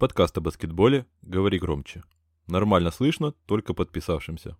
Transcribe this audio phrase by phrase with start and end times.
[0.00, 2.02] Подкаст о баскетболе «Говори громче».
[2.48, 4.56] Нормально слышно, только подписавшимся.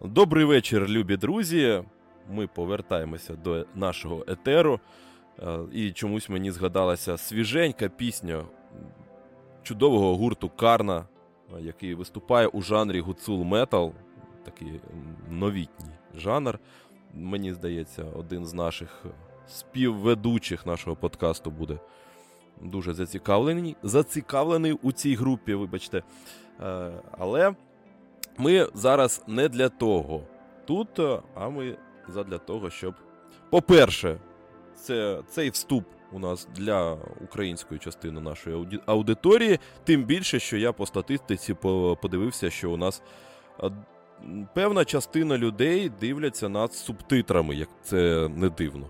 [0.00, 1.84] Добрий вечір, любі друзі.
[2.30, 4.80] Ми повертаємося до нашого етеру.
[5.38, 8.44] Е, І чомусь мені згадалася свіженька пісня
[9.62, 11.04] чудового гурту Карна,
[11.60, 13.92] який виступає у жанрі гуцул метал,
[14.44, 14.80] такий
[15.30, 16.58] новітній жанр.
[17.14, 19.04] Мені здається, один з наших
[19.48, 21.78] співведучих нашого подкасту буде
[22.60, 26.02] дуже зацікавлений, зацікавлений у цій групі, вибачте.
[26.60, 27.54] Е, Але
[28.38, 30.22] ми зараз не для того
[30.66, 31.76] тут, е, а ми
[32.08, 32.94] задля того, щоб,
[33.50, 34.18] по-перше,
[34.74, 40.86] це, цей вступ у нас для української частини нашої аудиторії, тим більше, що я по
[40.86, 41.54] статистиці
[42.02, 43.02] подивився, що у нас
[43.62, 43.70] е,
[44.54, 48.88] певна частина людей дивляться нас субтитрами, як це не дивно.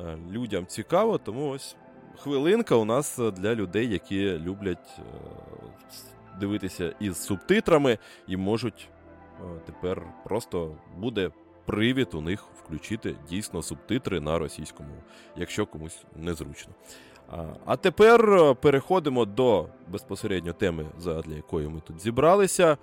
[0.00, 1.76] Е, Людям цікаво, тому ось
[2.18, 5.02] хвилинка у нас е, для людей, які люблять е,
[6.40, 7.98] дивитися із субтитрами
[8.28, 8.88] і можуть
[9.66, 11.30] тепер просто буде
[11.64, 15.02] привід у них включити дійсно субтитри на російську мову,
[15.36, 16.74] якщо комусь незручно.
[17.64, 22.76] А, тепер переходимо до безпосередньо теми, задля якої ми тут зібралися.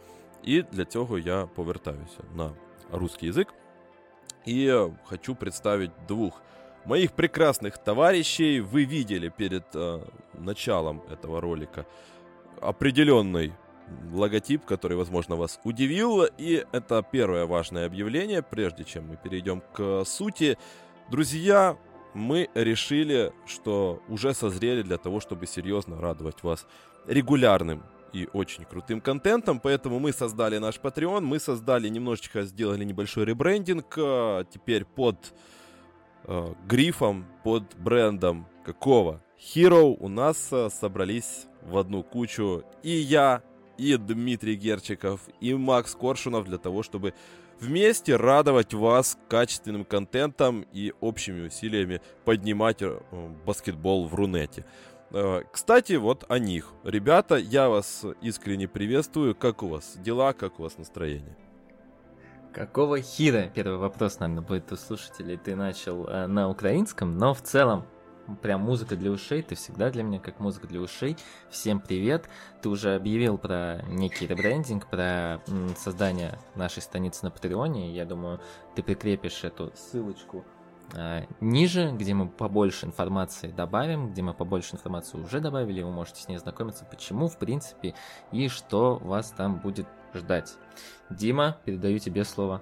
[0.43, 2.51] І для цього я повертаюся на
[2.91, 3.47] русский язык.
[4.47, 6.41] И э, хочу представить двух
[6.87, 8.61] моих прекрасных товарищей.
[8.61, 9.99] Вы видели перед э,
[10.33, 11.85] началом этого ролика
[12.61, 13.53] определенный
[14.11, 16.23] логотип, который, возможно, вас удивил.
[16.37, 20.57] И это первое важное объявление, прежде чем мы перейдем к сути.
[21.11, 21.77] Друзья,
[22.13, 26.65] мы решили, что уже созрели для того, чтобы серьезно радовать вас
[27.05, 33.25] регулярным и очень крутым контентом, поэтому мы создали наш Patreon, мы создали немножечко, сделали небольшой
[33.25, 35.33] ребрендинг, э, теперь под
[36.27, 39.21] э, грифом, под брендом какого?
[39.39, 43.41] Hero у нас э, собрались в одну кучу и я,
[43.77, 47.13] и Дмитрий Герчиков, и Макс Коршунов для того, чтобы
[47.59, 52.99] вместе радовать вас качественным контентом и общими усилиями поднимать э,
[53.45, 54.65] баскетбол в Рунете.
[55.11, 56.73] Э, Кстати, вот о них.
[56.83, 59.35] Ребята, я вас искренне приветствую.
[59.35, 61.35] Как у вас дела, как у вас настроение?
[62.57, 63.51] Какого хира?
[63.53, 65.37] Первый вопрос, наверное, будет у слушателей.
[65.37, 67.85] Ты начал э, на украинском, но в целом
[68.41, 71.17] прям музыка для ушей, ты всегда для меня как музыка для ушей.
[71.51, 72.27] Всем привет.
[72.63, 75.39] Ты уже объявил про некий ребрендинг, про
[75.77, 77.93] создание нашей страницы на Патреоне.
[77.93, 78.41] Я думаю,
[78.73, 80.43] ты прикрепишь эту ссылочку
[80.95, 86.23] э, ниже, где мы побольше информации добавим, где мы побольше информации уже добавили, вы можете
[86.23, 87.93] с ней ознакомиться, почему, в принципе,
[88.31, 90.53] и что вас там будет ждать.
[91.09, 92.61] Дима, передаю тебе слово.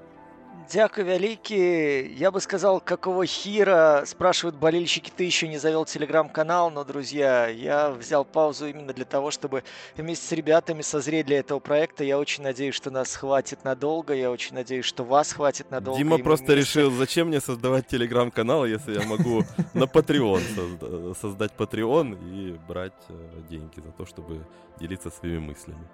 [0.71, 2.13] Дякую, великий.
[2.15, 7.91] Я бы сказал, какого хира, спрашивают болельщики, ты еще не завел телеграм-канал, но, друзья, я
[7.91, 9.63] взял паузу именно для того, чтобы
[9.95, 12.03] вместе с ребятами созреть для этого проекта.
[12.03, 15.99] Я очень надеюсь, что нас хватит надолго, я очень надеюсь, что вас хватит надолго.
[15.99, 19.43] Дима просто вместе- решил, зачем мне создавать телеграм-канал, если я могу
[19.75, 23.13] на Patreon созда- создать Patreon и брать э,
[23.49, 24.43] деньги за то, чтобы
[24.79, 25.85] делиться своими мыслями.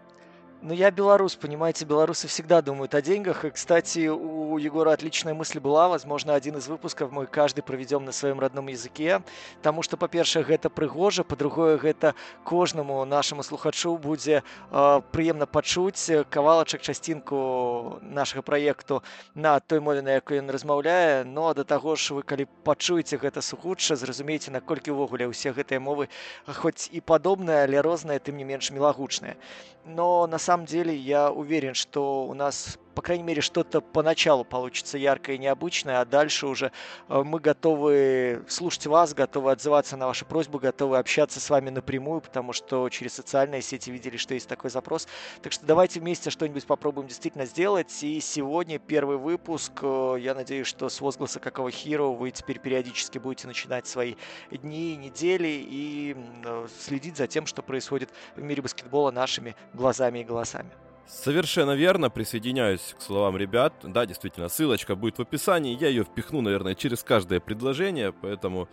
[0.63, 3.45] Ну, я белорус, понимаете, белорусы всегда думают о деньгах.
[3.45, 5.87] И, кстати, у Егора отличная мысль была.
[5.87, 9.23] Возможно, один из выпусков мы каждый проведем на своем родном языке.
[9.57, 12.13] Потому что, по-перше, гэта прыгожа, по-другое, гэта
[12.43, 19.01] кожнаму нашаму слухачу будзе э, прыемна пачуць кавалачак часцінку нашага праекту
[19.33, 21.23] на той мове, на ён размаўляе.
[21.23, 25.81] Ну, а да таго ж вы калі пачуеце гэта сухутша, зразумееце, наколькі ўвогуле ўсе гэтыя
[25.81, 26.07] мовы
[26.45, 29.41] хоць і падобныя, але розныя, тым не менш мілагучныя.
[29.85, 34.97] Но на самом деле я уверен, что у нас, по крайней мере, что-то поначалу получится
[34.97, 36.71] яркое и необычное, а дальше уже
[37.07, 42.21] э, мы готовы слушать вас, готовы отзываться на ваши просьбы, готовы общаться с вами напрямую,
[42.21, 45.07] потому что через социальные сети видели, что есть такой запрос.
[45.41, 48.03] Так что давайте вместе что-нибудь попробуем действительно сделать.
[48.03, 49.71] И сегодня первый выпуск.
[49.81, 54.15] Э, Я надеюсь, что с возгласа какого Hero вы теперь периодически будете начинать свои
[54.51, 60.23] дни, недели и э, следить за тем, что происходит в мире баскетбола нашими глазами и
[60.23, 60.71] голосами.
[61.07, 63.73] Совершенно верно, присоединяюсь к словам ребят.
[63.83, 65.77] Да, действительно, ссылочка будет в описании.
[65.79, 68.69] Я ее впихну, наверное, через каждое предложение, поэтому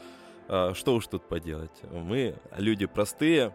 [0.49, 1.83] а, что уж тут поделать.
[1.91, 3.53] Мы люди простые.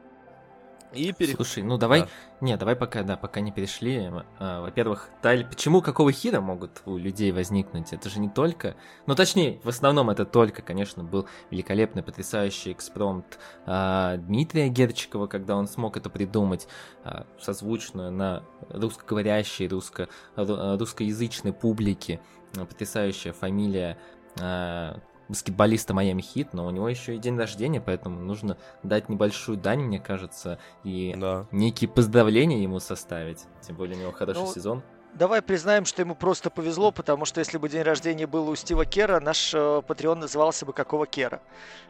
[0.94, 2.08] И пере- Слушай, ну давай, Да.
[2.42, 4.12] не, давай пока, да, пока не перешли.
[4.40, 7.94] А, Во-первых, Таль, почему какого хира могут у людей возникнуть?
[7.94, 8.76] Это же не только,
[9.08, 15.56] ну точнее, в основном это только, конечно, был великолепный, потрясающий экспромт а, Дмитрия Герчикова, когда
[15.56, 16.68] он смог это придумать
[17.04, 22.20] а, созвучную на русскоговорящей, русско, ру- русскоязычной публике.
[22.58, 23.98] А, Потрясающая фамилия
[24.40, 25.00] а,
[25.30, 29.82] баскетболиста Майами Хит, но у него еще и день рождения, поэтому нужно дать небольшую дань,
[29.82, 31.46] мне кажется, и да.
[31.52, 33.46] некие поздравления ему составить.
[33.62, 34.84] Тем более у него хороший ну, сезон.
[35.14, 38.84] Давай признаем, что ему просто повезло, потому что если бы день рождения был у Стива
[38.84, 41.40] Кера, наш э, Патреон назывался бы «Какого Кера?».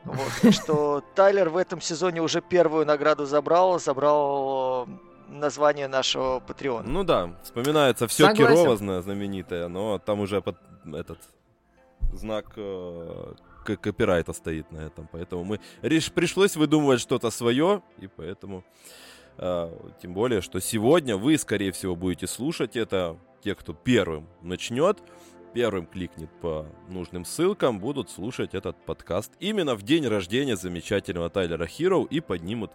[0.03, 4.89] Вот, что Тайлер в этом сезоне уже первую награду забрал, забрал
[5.29, 6.87] название нашего Патреона.
[6.87, 11.19] Ну да, вспоминается все Кирова знаменитое, но там уже под, этот
[12.17, 13.33] знак э,
[13.63, 15.07] копирайта стоит на этом.
[15.11, 18.63] Поэтому мы реш, пришлось выдумывать что-то свое, и поэтому
[19.37, 19.71] э,
[20.01, 23.17] тем более, что сегодня вы, скорее всего, будете слушать это.
[23.43, 24.99] Те, кто первым начнет,
[25.53, 31.67] первым кликнет по нужным ссылкам, будут слушать этот подкаст именно в день рождения замечательного Тайлера
[31.67, 32.71] Хироу и поднимут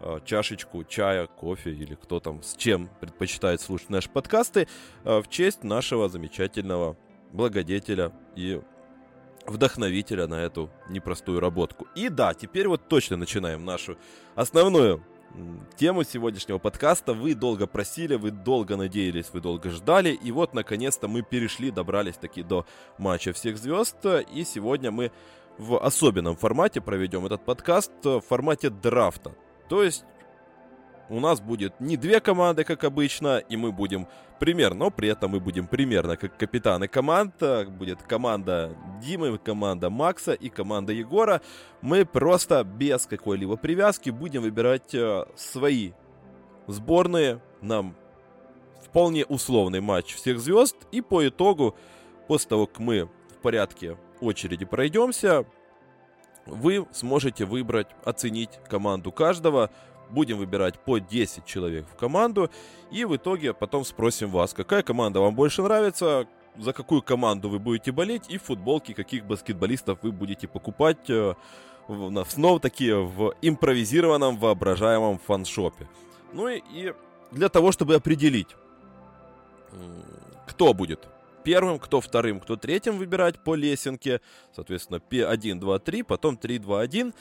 [0.00, 4.68] э, чашечку чая, кофе или кто там с чем предпочитает слушать наши подкасты
[5.04, 6.98] э, в честь нашего замечательного
[7.32, 8.60] благодетеля и
[9.46, 11.86] вдохновителя на эту непростую работку.
[11.94, 13.96] И да, теперь вот точно начинаем нашу
[14.34, 15.02] основную
[15.76, 17.14] тему сегодняшнего подкаста.
[17.14, 20.10] Вы долго просили, вы долго надеялись, вы долго ждали.
[20.10, 22.66] И вот, наконец-то, мы перешли, добрались таки до
[22.98, 23.96] матча всех звезд.
[24.32, 25.10] И сегодня мы
[25.58, 29.34] в особенном формате проведем этот подкаст, в формате драфта.
[29.68, 30.04] То есть
[31.12, 35.32] у нас будет не две команды, как обычно, и мы будем примерно, но при этом
[35.32, 37.34] мы будем примерно как капитаны команд.
[37.68, 41.42] Будет команда Димы, команда Макса и команда Егора.
[41.82, 45.92] Мы просто без какой-либо привязки будем выбирать э, свои
[46.66, 47.42] сборные.
[47.60, 47.94] Нам
[48.82, 50.76] вполне условный матч всех звезд.
[50.92, 51.76] И по итогу,
[52.26, 55.44] после того, как мы в порядке очереди пройдемся,
[56.46, 59.70] вы сможете выбрать, оценить команду каждого,
[60.10, 62.50] будем выбирать по 10 человек в команду,
[62.90, 66.26] и в итоге потом спросим вас, какая команда вам больше нравится,
[66.56, 71.34] за какую команду вы будете болеть, и футболки каких баскетболистов вы будете покупать э,
[72.28, 75.88] снова такие в импровизированном воображаемом фаншопе.
[76.32, 76.92] Ну и, и
[77.30, 78.48] для того, чтобы определить,
[80.46, 81.08] кто будет
[81.42, 84.20] первым, кто вторым, кто третьим выбирать по лесенке,
[84.54, 87.14] соответственно, 1, 2, 3, потом 3, 2, 1,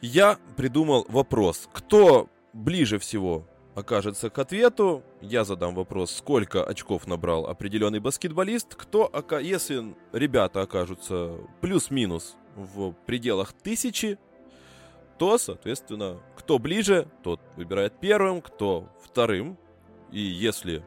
[0.00, 1.68] я придумал вопрос.
[1.72, 9.10] Кто ближе всего окажется к ответу, я задам вопрос, сколько очков набрал определенный баскетболист, кто,
[9.40, 14.18] если ребята окажутся плюс-минус в пределах тысячи,
[15.18, 19.58] то, соответственно, кто ближе, тот выбирает первым, кто вторым,
[20.10, 20.82] и если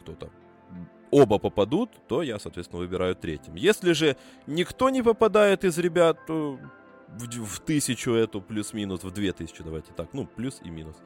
[0.00, 0.30] кто-то
[1.10, 3.54] оба попадут, то я, соответственно, выбираю третьим.
[3.54, 4.16] Если же
[4.46, 6.58] никто не попадает из ребят, то
[7.18, 10.96] в, в тысячу эту плюс-минус, в две тысячи, давайте так, ну, плюс и минус,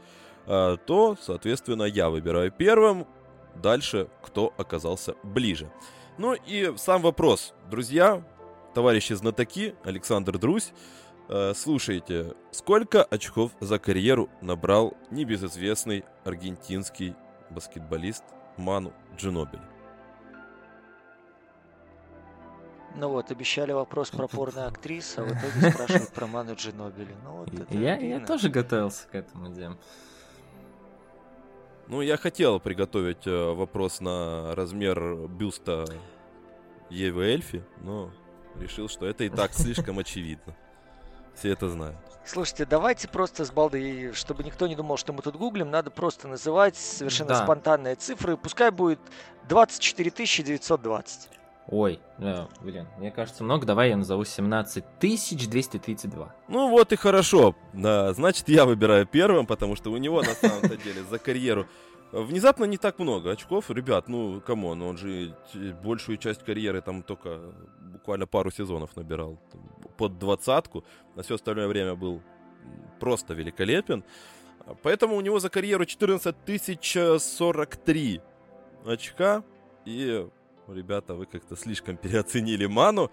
[0.47, 3.07] а, то, соответственно, я выбираю первым,
[3.55, 5.71] дальше кто оказался ближе.
[6.19, 8.25] Ну и сам вопрос, друзья,
[8.75, 10.73] товарищи знатоки, Александр Друзь,
[11.29, 17.15] э, слушайте, сколько очков за карьеру набрал небезызвестный аргентинский
[17.51, 18.25] баскетболист
[18.57, 19.74] Ману Джинобель?
[22.97, 27.15] Ну вот, обещали вопрос про порно-актрис, а в итоге спрашивают про Ману Джинобили.
[27.25, 29.79] Ну, вот я, я тоже готовился к этому, Дим.
[31.87, 35.85] Ну, я хотел приготовить э, вопрос на размер бюста
[36.89, 38.11] Евы Эльфи, но
[38.59, 40.55] решил, что это и так слишком очевидно.
[41.35, 41.99] Все это знают.
[42.25, 46.27] Слушайте, давайте просто с балды, чтобы никто не думал, что мы тут гуглим, надо просто
[46.27, 47.45] называть совершенно да.
[47.45, 48.39] спонтанные цифры.
[48.39, 49.01] Пускай будет
[49.49, 51.29] 24 920.
[51.69, 53.65] Ой, блин, мне кажется много.
[53.65, 56.35] Давай я назову 17 232.
[56.49, 57.57] Ну вот и хорошо.
[57.73, 61.67] Да, значит, я выбираю первым, потому что у него на самом-то деле за карьеру
[62.13, 63.71] внезапно не так много очков.
[63.71, 65.35] Ребят, ну, come on, он же
[65.83, 67.41] большую часть карьеры там только
[67.81, 69.39] буквально пару сезонов набирал.
[69.97, 70.85] Под двадцатку.
[71.15, 72.21] На все остальное время был
[73.01, 74.05] просто великолепен.
[74.83, 76.37] Поэтому у него за карьеру 14
[77.21, 78.21] 043
[78.87, 79.43] очка.
[79.85, 80.27] И
[80.69, 83.11] ребята, вы как-то слишком переоценили Ману.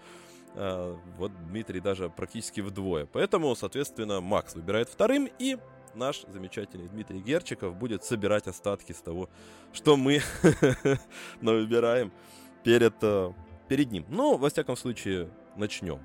[0.54, 3.06] А, вот Дмитрий даже практически вдвое.
[3.06, 5.58] Поэтому, соответственно, Макс выбирает вторым, и
[5.94, 9.28] наш замечательный Дмитрий Герчиков будет собирать остатки с того,
[9.72, 10.20] что мы
[11.40, 12.12] выбираем
[12.64, 13.32] перед, э,
[13.68, 14.06] перед ним.
[14.08, 16.00] Ну, во всяком случае, начнем.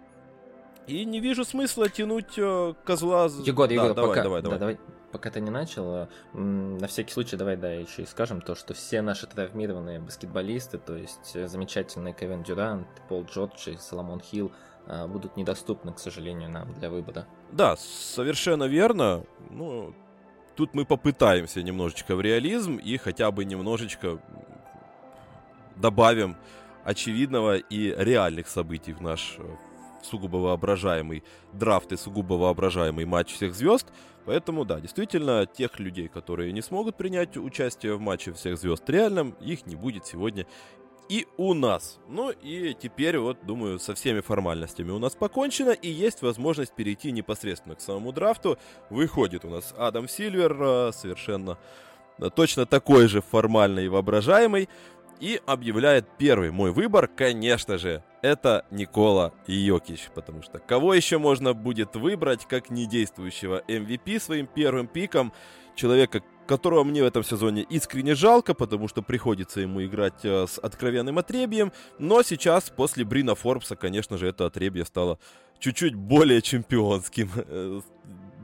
[0.87, 3.29] И не вижу смысла тянуть э, козла...
[3.43, 4.23] Егор, да, Егор, давай, пока...
[4.23, 4.59] давай, давай.
[4.59, 8.55] Да, давай пока ты не начал, на всякий случай давай, да, еще и скажем то,
[8.55, 14.19] что все наши травмированные баскетболисты, то есть э, замечательные Кевин Дюрант, Пол Джордж и Соломон
[14.19, 14.51] Хилл,
[14.87, 17.25] а, будут недоступны, к сожалению, нам для выбора.
[17.51, 19.23] Да, совершенно верно.
[19.49, 19.93] Ну,
[20.55, 24.19] тут мы попытаемся немножечко в реализм и хотя бы немножечко
[25.75, 26.37] добавим
[26.85, 29.43] очевидного и реальных событий в наш э,
[30.03, 33.87] сугубо воображаемый драфт и сугубо воображаемый матч всех звезд.
[34.27, 39.31] Поэтому, да, действительно, тех людей, которые не смогут принять участие в матче всех звезд реальном,
[39.39, 40.45] их не будет сегодня
[41.07, 41.97] и у нас.
[42.09, 47.13] Ну и теперь вот, думаю, со всеми формальностями у нас покончено, и есть возможность перейти
[47.13, 48.57] непосредственно к самому драфту.
[48.89, 51.57] Выходит у нас Адам Сильвер, э, совершенно
[52.35, 54.67] точно такой же формальный и воображаемый,
[55.19, 61.53] и объявляет первый мой выбор, конечно же, это Никола Йокич, потому что кого еще можно
[61.53, 65.33] будет выбрать, как недействующего MVP своим первым пиком,
[65.75, 70.57] человека, которого мне в этом сезоне искренне жалко, потому что приходится ему играть э, с
[70.57, 75.19] откровенным отребием, но сейчас после Брина Форбса, конечно же, это отребье стало
[75.59, 77.29] чуть-чуть более чемпионским.
[77.35, 77.81] Э,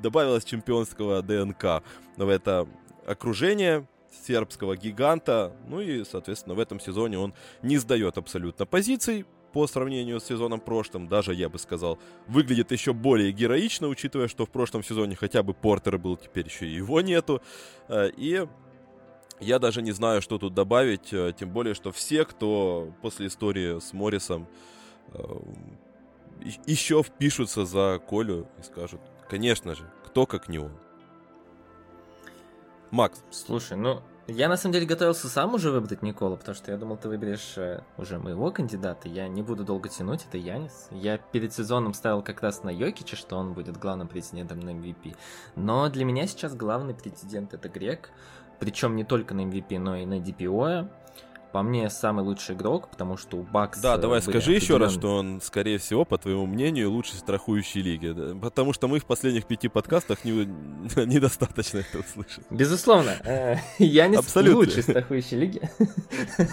[0.01, 1.81] добавилось чемпионского ДНК
[2.17, 2.67] в это
[3.07, 3.87] окружение,
[4.25, 5.55] сербского гиганта.
[5.67, 10.59] Ну и, соответственно, в этом сезоне он не сдает абсолютно позиций по сравнению с сезоном
[10.59, 11.07] прошлым.
[11.07, 15.53] Даже, я бы сказал, выглядит еще более героично, учитывая, что в прошлом сезоне хотя бы
[15.53, 17.41] Портер был, теперь еще и его нету.
[17.87, 18.47] Э, и
[19.39, 23.79] я даже не знаю, что тут добавить, э, тем более, что все, кто после истории
[23.79, 24.47] с Моррисом
[25.09, 25.21] э,
[26.65, 30.71] еще впишутся за Колю и скажут, конечно же, кто как не он.
[32.93, 33.23] Макс.
[33.31, 36.95] Слушай, ну, я на самом деле готовился сам уже выбрать Никола, потому что я думал,
[36.95, 39.09] ты выберешь э, уже моего кандидата.
[39.09, 40.89] Я не буду долго тянуть, это Янис.
[40.91, 45.15] Я перед сезоном ставил как раз на Йокича, что он будет главным претендентом на MVP.
[45.55, 48.11] Но для меня сейчас главный претендент это Грек.
[48.59, 50.87] Причем не только на MVP, но и на DPO
[51.53, 53.79] по мне, самый лучший игрок, потому что у Бакс...
[53.79, 58.13] Да, давай скажи еще раз, что он, скорее всего, по твоему мнению, лучший страхующий лиги.
[58.41, 60.31] Потому что мы в последних пяти подкастах не,
[61.05, 62.45] недостаточно это услышали.
[62.49, 63.11] Безусловно.
[63.23, 64.17] Э, я не
[64.51, 65.61] лучший страхующий лиги.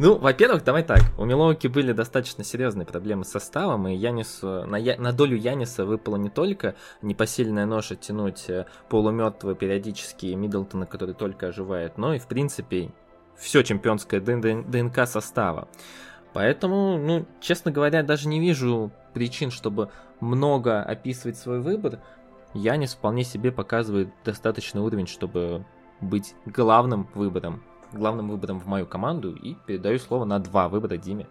[0.00, 1.00] Ну, во-первых, давай так.
[1.18, 5.84] У Милоуки были достаточно серьезные проблемы с составом, и Янису, на, я, на долю Яниса
[5.84, 12.20] выпало не только непосильная ноша тянуть э, полумертвые периодически Миддлтона, который только оживает, но и,
[12.20, 12.92] в принципе,
[13.38, 15.68] все чемпионское ДНК состава.
[16.32, 19.90] Поэтому, ну, честно говоря, даже не вижу причин, чтобы
[20.20, 22.00] много описывать свой выбор.
[22.54, 25.64] Янис вполне себе показывает достаточный уровень, чтобы
[26.00, 29.34] быть главным выбором, главным выбором в мою команду.
[29.34, 31.26] И передаю слово на два выбора Диме.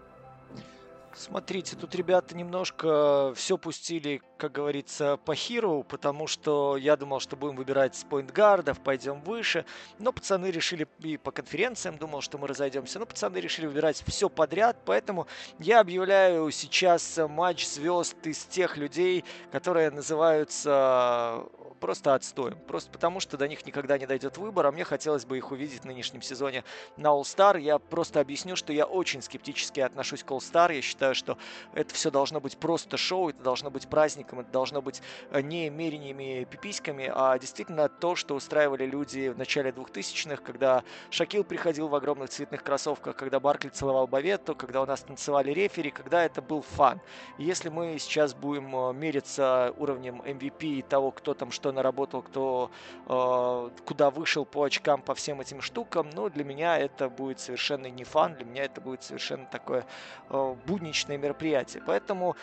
[1.13, 7.35] Смотрите, тут ребята немножко все пустили, как говорится, по хиру, потому что я думал, что
[7.35, 9.65] будем выбирать с поинтгардов, пойдем выше,
[9.99, 14.29] но пацаны решили и по конференциям, думал, что мы разойдемся, но пацаны решили выбирать все
[14.29, 15.27] подряд, поэтому
[15.59, 21.43] я объявляю сейчас матч звезд из тех людей, которые называются
[21.77, 22.57] просто отстоем.
[22.67, 25.81] Просто потому, что до них никогда не дойдет выбор, а мне хотелось бы их увидеть
[25.81, 26.63] в нынешнем сезоне
[26.97, 27.59] на All-Star.
[27.59, 30.73] Я просто объясню, что я очень скептически отношусь к All-Star.
[30.73, 31.37] Я считаю, что
[31.73, 33.87] это все должно быть просто шоу, это должно быть
[34.27, 39.37] праздником, это должно быть э, не мерениями пиписьками, а действительно то, что устраивали люди в
[39.37, 44.85] начале 2000-х, когда Шакил приходил в огромных цветных кроссовках, когда Баркли целовал Баветту, когда у
[44.85, 46.99] нас танцевали рефери, когда это был фан.
[47.37, 52.69] Если мы сейчас будем э, мериться уровнем MVP и того, кто там что наработал, кто
[53.07, 57.87] э, куда вышел по очкам, по всем этим штукам, ну, для меня это будет совершенно
[57.87, 59.85] не фан, для меня это будет совершенно такое
[60.29, 61.83] э, будничное мероприятие.
[61.85, 62.35] Поэтому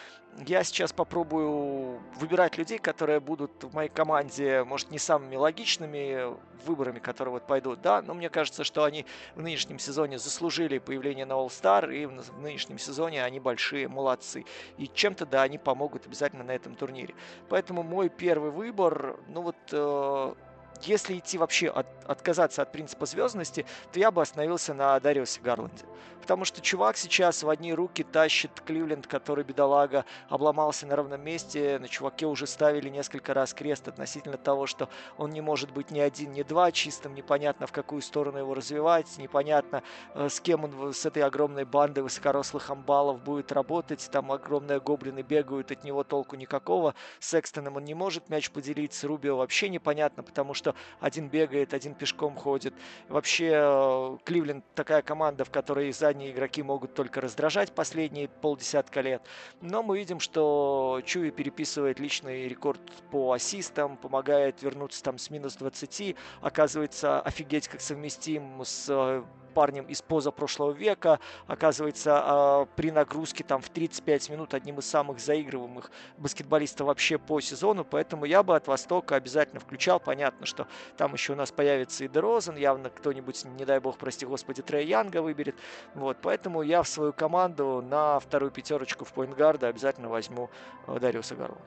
[0.46, 6.34] я сейчас попробую выбирать людей, которые будут в моей команде, может, не самыми логичными
[6.66, 11.26] выборами, которые вот пойдут, да, но мне кажется, что они в нынешнем сезоне заслужили появление
[11.26, 14.44] на All-Star, и в нынешнем сезоне они большие молодцы.
[14.78, 17.14] И чем-то, да, они помогут обязательно на этом турнире.
[17.48, 20.34] Поэтому мой первый выбор, ну вот, э,
[20.82, 25.84] если идти вообще от, отказаться от принципа звездности, то я бы остановился на Дариусе Гарланде.
[26.24, 31.78] Потому что чувак сейчас в одни руки тащит Кливленд, который, бедолага, обломался на ровном месте.
[31.78, 34.88] На чуваке уже ставили несколько раз крест относительно того, что
[35.18, 36.72] он не может быть ни один, ни два.
[36.72, 39.18] Чистым непонятно, в какую сторону его развивать.
[39.18, 39.82] Непонятно,
[40.14, 44.08] э, с кем он с этой огромной бандой высокорослых амбалов будет работать.
[44.10, 46.94] Там огромные гоблины бегают, от него толку никакого.
[47.20, 48.94] С Экстоном он не может мяч поделить.
[48.94, 50.63] С Рубио вообще непонятно, потому что
[51.00, 52.72] один бегает, один пешком ходит.
[53.08, 59.00] Вообще, э, Кливленд такая команда, в которой сзади ранние игроки могут только раздражать последние полдесятка
[59.00, 59.22] лет.
[59.60, 62.80] Но мы видим, что Чуи переписывает личный рекорд
[63.10, 70.02] по ассистам, помогает вернуться там с минус 20, оказывается офигеть как совместим с парнем из
[70.02, 76.88] позапрошлого века, оказывается, а, при нагрузке там в 35 минут одним из самых заигрываемых баскетболистов
[76.88, 80.00] вообще по сезону, поэтому я бы от Востока обязательно включал.
[80.00, 84.26] Понятно, что там еще у нас появится и Дерозен, явно кто-нибудь, не дай бог, прости
[84.26, 85.54] господи, Трея Янга выберет.
[85.94, 90.50] Вот, поэтому я в свою команду на вторую пятерочку в поинтгарда обязательно возьму
[90.86, 91.60] э, Дариуса Гарова.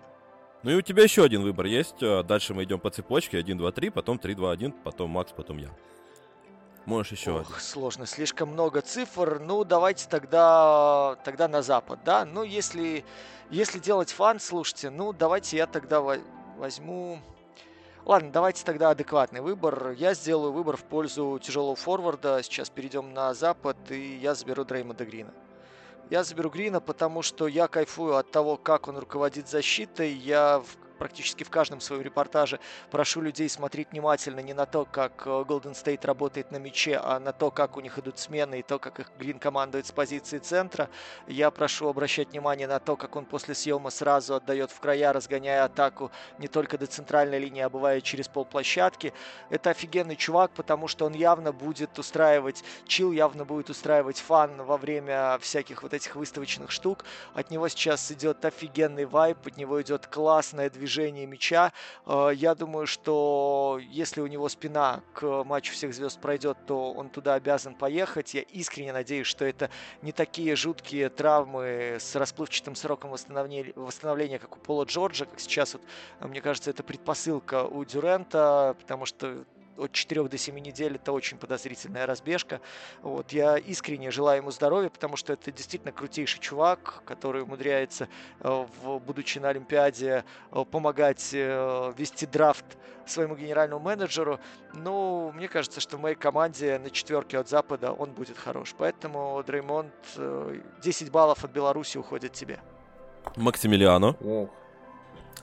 [0.63, 1.99] Ну и у тебя еще один выбор есть.
[1.99, 3.37] Дальше мы идем по цепочке.
[3.37, 5.69] 1, 2, 3, потом 3, 2, 1, потом Макс, потом я.
[6.87, 7.59] Можешь еще Ох, один.
[7.59, 9.39] сложно, слишком много цифр.
[9.41, 12.23] Ну, давайте тогда, тогда на запад, да?
[12.23, 13.03] Ну, если,
[13.49, 17.19] если делать фан, слушайте, ну, давайте я тогда возьму...
[18.05, 19.91] Ладно, давайте тогда адекватный выбор.
[19.97, 22.41] Я сделаю выбор в пользу тяжелого форварда.
[22.41, 25.33] Сейчас перейдем на запад, и я заберу Дреймонда Грина.
[26.09, 30.13] Я заберу Грина, потому что я кайфую от того, как он руководит защитой.
[30.13, 30.63] Я
[30.97, 32.59] практически в каждом своем репортаже
[32.91, 37.19] прошу людей смотреть внимательно не на то, как э, Golden State работает на мяче, а
[37.19, 40.39] на то, как у них идут смены и то, как их Грин командует с позиции
[40.39, 40.89] центра.
[41.27, 45.63] Я прошу обращать внимание на то, как он после съема сразу отдает в края, разгоняя
[45.63, 49.13] атаку не только до центральной линии, а бывает через полплощадки.
[49.49, 54.77] Это офигенный чувак, потому что он явно будет устраивать чил, явно будет устраивать фан во
[54.77, 57.05] время всяких вот этих выставочных штук.
[57.33, 61.73] От него сейчас идет офигенный вайп, от него идет классное движение движение мяча.
[62.05, 67.09] Э, я думаю, что если у него спина к матчу всех звезд пройдет, то он
[67.09, 68.33] туда обязан поехать.
[68.33, 69.69] Я искренне надеюсь, что это
[70.01, 75.73] не такие жуткие травмы с расплывчатым сроком восстановления, восстановления как у Пола Джорджа, как сейчас
[75.73, 75.83] вот,
[76.21, 79.43] мне кажется, это предпосылка у Дюрента, потому что
[79.77, 82.61] от 4 до 7 недель это очень подозрительная разбежка.
[83.01, 88.07] Вот, я искренне желаю ему здоровья, потому что это действительно крутейший чувак, который умудряется,
[88.39, 92.65] э, в, будучи на Олимпиаде, э, помогать э, вести драфт
[93.05, 94.39] своему генеральному менеджеру.
[94.73, 98.75] Ну, мне кажется, что в моей команде на четверке от Запада он будет хорош.
[98.77, 99.93] Поэтому, Дреймонд,
[100.83, 102.59] 10 баллов от Беларуси уходит тебе.
[103.37, 104.15] Максимилиано.
[104.21, 104.49] Ох,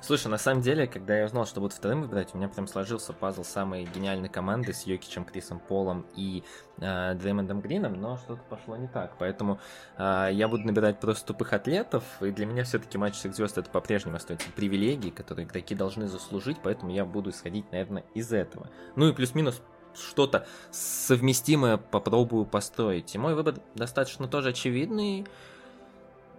[0.07, 3.15] Слушай, на самом деле, когда я узнал, что будут вторым выбирать, у меня прям сложился
[3.15, 6.45] пазл самой гениальной команды с Йокичем, Крисом Полом и
[6.77, 9.17] э, Дреймондом Грином, но что-то пошло не так.
[9.19, 9.61] Поэтому
[9.97, 13.71] э, я буду набирать просто тупых атлетов, и для меня все-таки матч всех звезд это
[13.71, 18.69] по-прежнему остается привилегией, которые игроки должны заслужить, поэтому я буду исходить, наверное, из этого.
[18.97, 19.63] Ну и плюс-минус
[19.95, 23.15] что-то совместимое попробую построить.
[23.15, 25.27] И мой выбор достаточно тоже очевидный.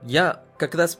[0.03, 0.99] Я как раз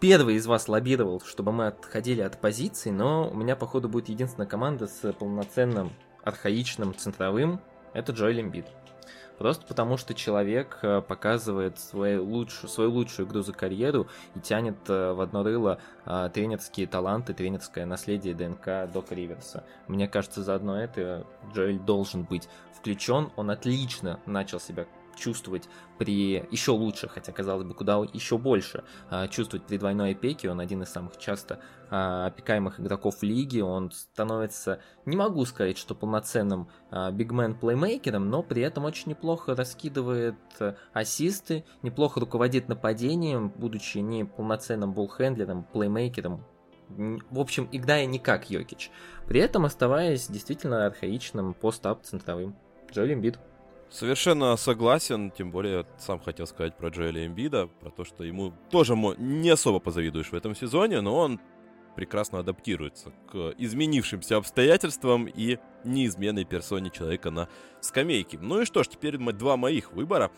[0.00, 4.46] первый из вас лоббировал, чтобы мы отходили от позиций, но у меня, походу, будет единственная
[4.46, 7.60] команда с полноценным архаичным центровым.
[7.92, 8.66] Это Джоэл Эмбит.
[9.38, 14.76] Просто потому, что человек э, показывает свою лучшую, свою лучшую игру за карьеру и тянет
[14.88, 19.64] э, в одно рыло э, тренерские таланты, тренерское наследие ДНК Дока Риверса.
[19.88, 23.30] Мне кажется, заодно это Джоэль должен быть включен.
[23.36, 29.28] Он отлично начал себя чувствовать при еще лучше, хотя казалось бы куда еще больше, а,
[29.28, 30.50] чувствовать при двойной опеке.
[30.50, 33.60] Он один из самых часто а, опекаемых игроков лиги.
[33.60, 40.36] Он становится, не могу сказать, что полноценным а, бигмен-плеймейкером, но при этом очень неплохо раскидывает
[40.92, 46.44] ассисты, неплохо руководит нападением, будучи не полноценным болхендлером, плеймейкером,
[46.88, 48.90] в общем, играя не как Йокич.
[49.26, 52.56] При этом оставаясь действительно архаичным пост-ап центровым.
[52.92, 53.38] Джоэл Эмбит.
[53.96, 58.94] Совершенно согласен, тем более сам хотел сказать про Джоэля Эмбида, про то, что ему тоже
[58.94, 61.40] не особо позавидуешь в этом сезоне, но он
[61.94, 65.56] прекрасно адаптируется к изменившимся обстоятельствам и
[65.86, 67.48] неизменной персоне человека на
[67.80, 68.38] скамейке.
[68.40, 70.30] Ну и что ж, теперь два моих выбора.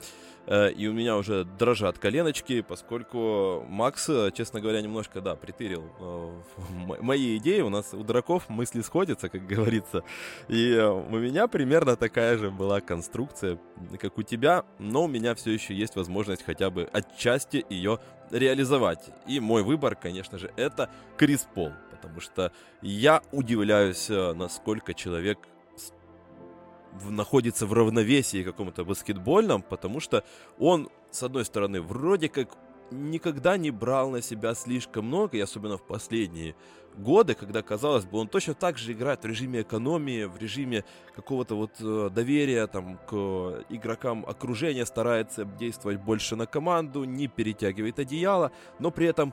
[0.49, 5.85] Э, и у меня уже дрожат коленочки, поскольку Макс, э, честно говоря, немножко, да, притырил
[6.01, 7.61] э, мои идеи.
[7.61, 10.05] У нас у драков мысли сходятся, как говорится.
[10.49, 13.59] И у меня примерно такая же была конструкция,
[13.99, 17.99] как у тебя, но у меня все еще есть возможность хотя бы отчасти ее
[18.31, 19.11] реализовать.
[19.27, 21.73] И мой выбор, конечно же, это Крис Пол.
[22.01, 25.39] Потому что я удивляюсь, насколько человек
[27.05, 30.25] находится в равновесии каком-то баскетбольном, потому что
[30.59, 32.57] он, с одной стороны, вроде как
[32.91, 36.55] никогда не брал на себя слишком много, и особенно в последние
[36.97, 40.85] годы, когда, казалось бы, он точно так же играет в режиме экономии, в режиме
[41.15, 47.99] какого-то вот э, доверия там, к игрокам окружения, старается действовать больше на команду, не перетягивает
[47.99, 49.33] одеяло, но при этом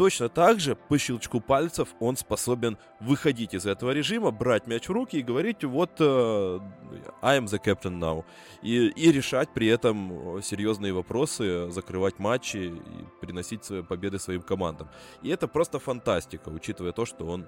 [0.00, 4.92] Точно так же по щелчку пальцев он способен выходить из этого режима, брать мяч в
[4.92, 6.58] руки и говорить вот uh,
[7.20, 8.24] I am the captain now.
[8.62, 12.72] И, и решать при этом серьезные вопросы, закрывать матчи и
[13.20, 14.88] приносить свои победы своим командам.
[15.20, 17.44] И это просто фантастика, учитывая то, что он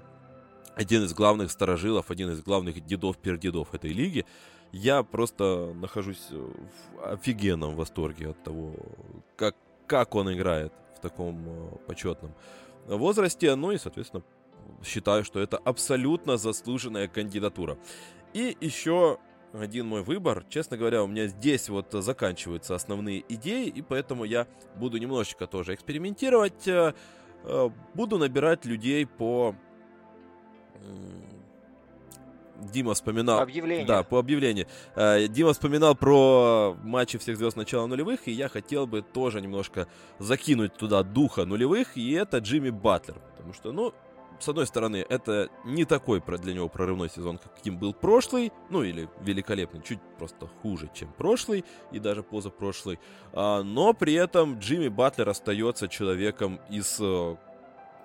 [0.74, 4.26] один из главных сторожилов, один из главных дедов-пердедов этой лиги.
[4.72, 8.74] Я просто нахожусь в офигенном восторге от того,
[9.36, 12.34] как, как он играет таком э, почетном
[12.86, 13.54] возрасте.
[13.54, 14.22] Ну и, соответственно,
[14.84, 17.76] считаю, что это абсолютно заслуженная кандидатура.
[18.32, 19.18] И еще
[19.52, 20.44] один мой выбор.
[20.48, 25.74] Честно говоря, у меня здесь вот заканчиваются основные идеи, и поэтому я буду немножечко тоже
[25.74, 26.66] экспериментировать.
[26.66, 26.94] Э,
[27.44, 29.54] э, буду набирать людей по
[32.70, 33.40] Дима вспоминал...
[33.40, 33.86] Объявление.
[33.86, 34.66] Да, по объявлению.
[34.94, 39.88] Э, Дима вспоминал про матчи всех звезд начала нулевых, и я хотел бы тоже немножко
[40.18, 43.16] закинуть туда духа нулевых, и это Джимми Батлер.
[43.36, 43.92] Потому что, ну,
[44.42, 49.08] с одной стороны, это не такой для него прорывной сезон, каким был прошлый, ну или
[49.20, 52.98] великолепный, чуть просто хуже, чем прошлый и даже позапрошлый.
[53.32, 57.36] А, но при этом Джимми Батлер остается человеком из э,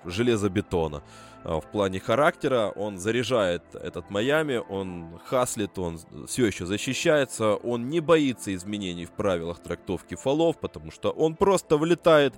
[0.05, 1.03] железобетона.
[1.43, 7.89] А, в плане характера он заряжает этот Майами, он хаслит, он все еще защищается, он
[7.89, 12.33] не боится изменений в правилах трактовки фолов, потому что он просто влетает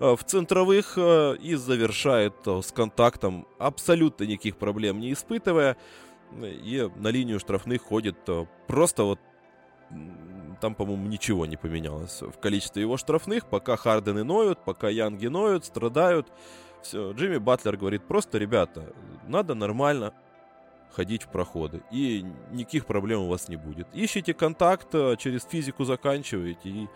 [0.00, 5.76] а, в центровых а, и завершает с контактом, абсолютно никаких проблем не испытывая.
[6.40, 8.16] И на линию штрафных ходит
[8.66, 9.20] просто вот
[10.60, 15.66] там, по-моему, ничего не поменялось в количестве его штрафных, пока Хардены ноют, пока Янги ноют,
[15.66, 16.32] страдают.
[16.84, 18.92] Все, Джимми Батлер говорит, просто, ребята,
[19.26, 20.12] надо нормально
[20.92, 23.88] ходить в проходы, и никаких проблем у вас не будет.
[23.94, 26.88] Ищите контакт, э, через физику заканчиваете, и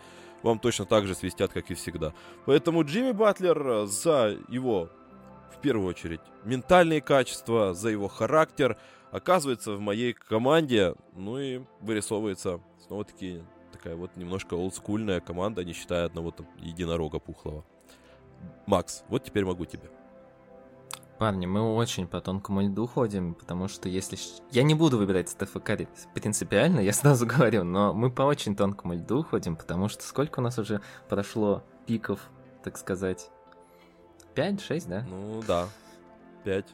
[0.42, 2.12] вам точно так же свистят, как и всегда.
[2.44, 4.90] Поэтому Джимми Батлер э, за его,
[5.57, 8.77] в первую очередь, ментальные качества, за его характер
[9.11, 16.05] оказывается в моей команде, ну и вырисовывается снова-таки такая вот немножко олдскульная команда, не считая
[16.05, 17.64] одного там единорога пухлого.
[18.66, 19.90] Макс, вот теперь могу тебе.
[21.18, 24.16] Парни, мы очень по тонкому льду ходим, потому что если...
[24.53, 29.24] Я не буду выбирать Карри принципиально, я сразу говорю, но мы по очень тонкому льду
[29.24, 32.20] ходим, потому что сколько у нас уже прошло пиков,
[32.62, 33.31] так сказать?
[34.37, 35.05] 5-6, да?
[35.09, 35.66] Ну да,
[36.44, 36.66] 5.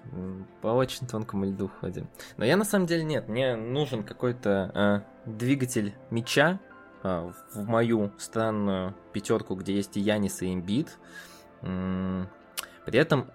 [0.61, 2.09] По очень тонкому льду ходим.
[2.37, 6.61] Но я на самом деле нет, мне нужен какой-то э, двигатель меча,
[7.03, 10.99] а, в мою странную пятерку, где есть и Янис, и Имбит.
[11.65, 13.31] При этом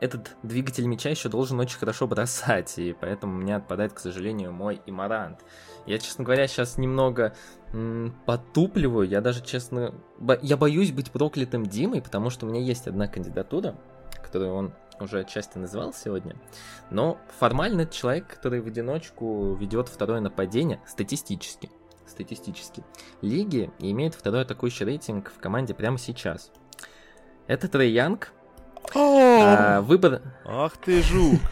[0.00, 4.80] этот двигатель меча еще должен очень хорошо бросать, и поэтому меня отпадает, к сожалению, мой
[4.86, 5.40] Имарант.
[5.86, 7.34] Я, честно говоря, сейчас немного
[7.72, 12.60] м, потупливаю, я даже, честно, бо- я боюсь быть проклятым Димой, потому что у меня
[12.60, 13.76] есть одна кандидатура,
[14.22, 16.36] которую он уже часто называл сегодня,
[16.90, 21.70] но формально это человек, который в одиночку ведет второе нападение статистически
[22.06, 22.82] статистически,
[23.22, 26.50] лиги и имеет второй атакующий рейтинг в команде прямо сейчас.
[27.50, 28.32] Это Трей Янг.
[28.94, 30.22] А, выбор...
[30.44, 31.40] Ах ты жук!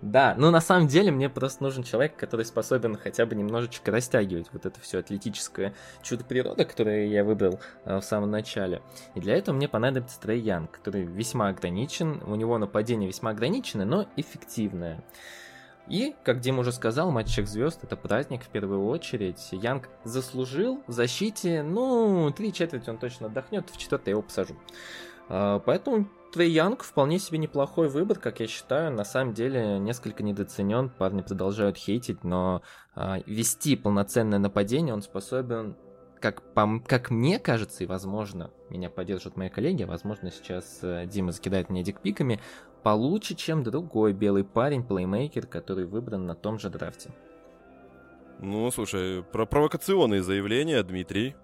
[0.00, 4.48] Да, но на самом деле мне просто нужен человек, который способен хотя бы немножечко растягивать
[4.52, 8.82] вот это все атлетическое чудо природы, которое я выбрал э, в самом начале.
[9.14, 13.86] И для этого мне понадобится Трей Янг, который весьма ограничен, у него нападение весьма ограниченное,
[13.86, 15.04] но эффективное.
[15.88, 19.48] И, как Дима уже сказал, матч всех звезд это праздник в первую очередь.
[19.50, 24.54] Янг заслужил в защите, ну, три четверти он точно отдохнет, в четвертой я его посажу.
[25.28, 28.92] А, поэтому Трей Янг вполне себе неплохой выбор, как я считаю.
[28.92, 32.62] На самом деле несколько недооценен, парни продолжают хейтить, но
[32.94, 35.76] а, вести полноценное нападение он способен
[36.22, 41.32] как, по, как мне кажется, и возможно, меня поддержат мои коллеги, возможно, сейчас э, Дима
[41.32, 42.40] закидает меня дикпиками,
[42.82, 47.10] получше, чем другой белый парень, плеймейкер, который выбран на том же драфте.
[48.40, 51.36] Ну, слушай, про провокационные заявления, Дмитрий.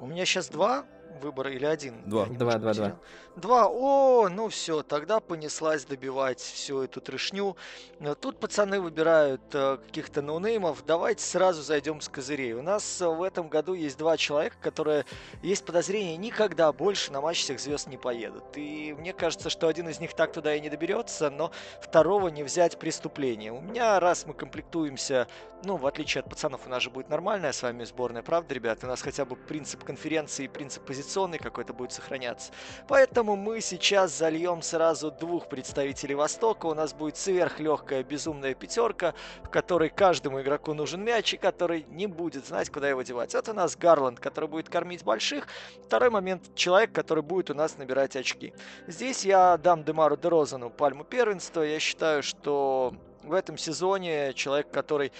[0.00, 0.84] У меня сейчас два
[1.18, 2.08] выбора или один?
[2.08, 2.26] Два.
[2.26, 2.96] Два, два, два.
[3.36, 3.68] Два.
[3.68, 7.56] О, ну все, тогда понеслась добивать всю эту трешню.
[8.00, 10.84] Э, тут пацаны выбирают э, каких-то ноунеймов.
[10.84, 12.54] Давайте сразу зайдем с козырей.
[12.54, 15.04] У нас э, в этом году есть два человека, которые,
[15.42, 18.44] есть подозрение, никогда больше на матч всех звезд не поедут.
[18.56, 22.42] И мне кажется, что один из них так туда и не доберется, но второго не
[22.42, 23.52] взять преступление.
[23.52, 25.28] У меня, раз мы комплектуемся,
[25.64, 28.82] ну, в отличие от пацанов, у нас же будет нормальная с вами сборная, правда, ребят?
[28.82, 32.52] У нас хотя бы принцип конференции, принцип позиционный какой-то будет сохраняться.
[32.86, 36.66] Поэтому мы сейчас зальем сразу двух представителей Востока.
[36.66, 42.06] У нас будет сверхлегкая безумная пятерка, в которой каждому игроку нужен мяч и который не
[42.06, 43.34] будет знать, куда его девать.
[43.34, 45.48] Это у нас Гарланд, который будет кормить больших.
[45.86, 48.52] Второй момент– человек, который будет у нас набирать очки.
[48.86, 51.62] Здесь я дам Демару Дерозану пальму первенства.
[51.62, 55.12] Я считаю, что в этом сезоне человек, который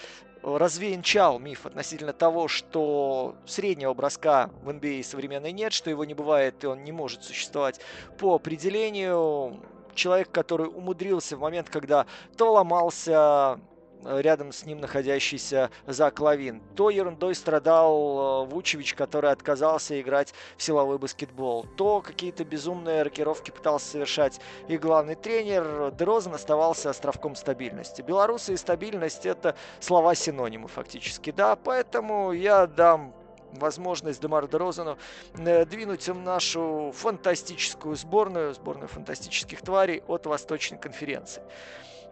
[0.42, 6.14] развенчал миф относительно того, что среднего броска в NBA а современной нет, что его не
[6.14, 7.80] бывает и он не может существовать
[8.18, 9.60] по определению.
[9.94, 13.58] человек, который умудрился в момент, когда то ломался
[14.04, 16.60] рядом с ним находящийся Зак Лавин.
[16.76, 21.66] То ерундой страдал э, Вучевич, который отказался играть в силовой баскетбол.
[21.76, 25.92] То какие-то безумные рокировки пытался совершать и главный тренер.
[25.92, 28.02] Дерозен оставался островком стабильности.
[28.02, 31.30] Белорусы и стабильность– это слова-синонимы фактически.
[31.30, 33.14] Да, поэтому я дам
[33.52, 34.98] возможность Демару Дерозану
[35.36, 41.42] э, двинуть в нашу фантастическую сборную, сборную фантастических тварей от Восточной конференции.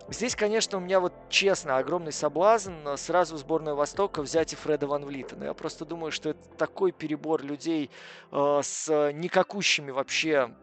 [0.09, 4.87] Здесь, конечно, у меня вот честно огромный соблазн сразу в сборную Востока взять и Фреда
[4.87, 5.35] Ван Влита.
[5.35, 7.90] Но я просто думаю, что это такой перебор людей
[8.31, 10.55] э, с никакущими вообще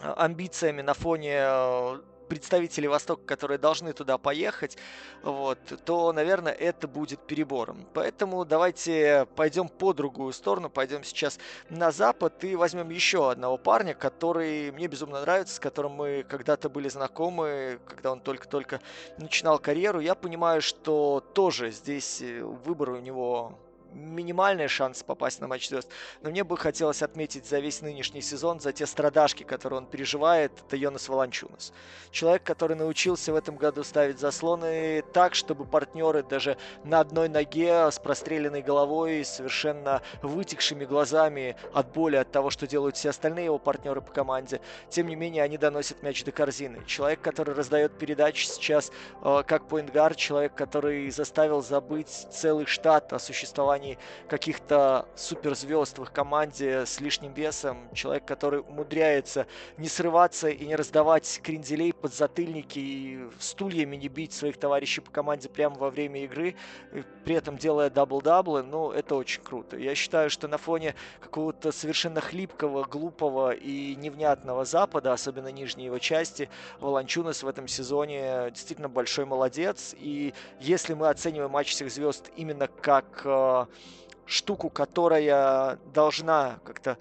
[0.00, 4.78] э, амбициями на фоне представителей Востока, которые должны туда поехать,
[5.22, 7.84] вот, то, наверное, это будет перебором.
[7.92, 11.38] Поэтому давайте пойдем по другую сторону, пойдем сейчас
[11.68, 16.70] на Запад и возьмем еще одного парня, который мне безумно нравится, с которым мы когда-то
[16.70, 18.80] были знакомы, когда он только-только
[19.18, 19.98] начинал карьеру.
[20.00, 23.58] Я понимаю, что тоже здесь э, выбор у него
[23.92, 25.88] минимальные шансы попасть на матч звезд.
[26.22, 30.52] Но мне бы хотелось отметить за весь нынешний сезон, за те страдашки, которые он переживает,
[30.66, 31.72] это Йонас Волончунас.
[32.10, 37.90] Человек, который научился в этом году ставить заслоны так, чтобы партнеры даже на одной ноге
[37.90, 43.58] с простреленной головой, совершенно вытекшими глазами от боли от того, что делают все остальные его
[43.58, 46.82] партнеры по команде, тем не менее они доносят мяч до корзины.
[46.86, 48.90] Человек, который раздает передачи сейчас
[49.22, 55.98] э, как point guard, человек, который заставил забыть целый штат о существовании существовании каких-то суперзвезд
[55.98, 61.92] в их команде с лишним весом, человек, который умудряется не срываться и не раздавать кренделей
[61.92, 66.54] подзатыльники и стульями не бить своих товарищей по команде прямо во время игры,
[67.24, 69.76] при этом делая дабл-даблы, ну, это очень круто.
[69.76, 75.98] Я считаю, что на фоне какого-то совершенно хлипкого, глупого и невнятного Запада, особенно нижней его
[75.98, 76.48] части,
[76.80, 79.94] Волончунас в этом сезоне действительно большой молодец.
[79.98, 83.66] И если мы оцениваем матч всех звезд именно как э,
[84.26, 86.98] штуку, которая должна как-то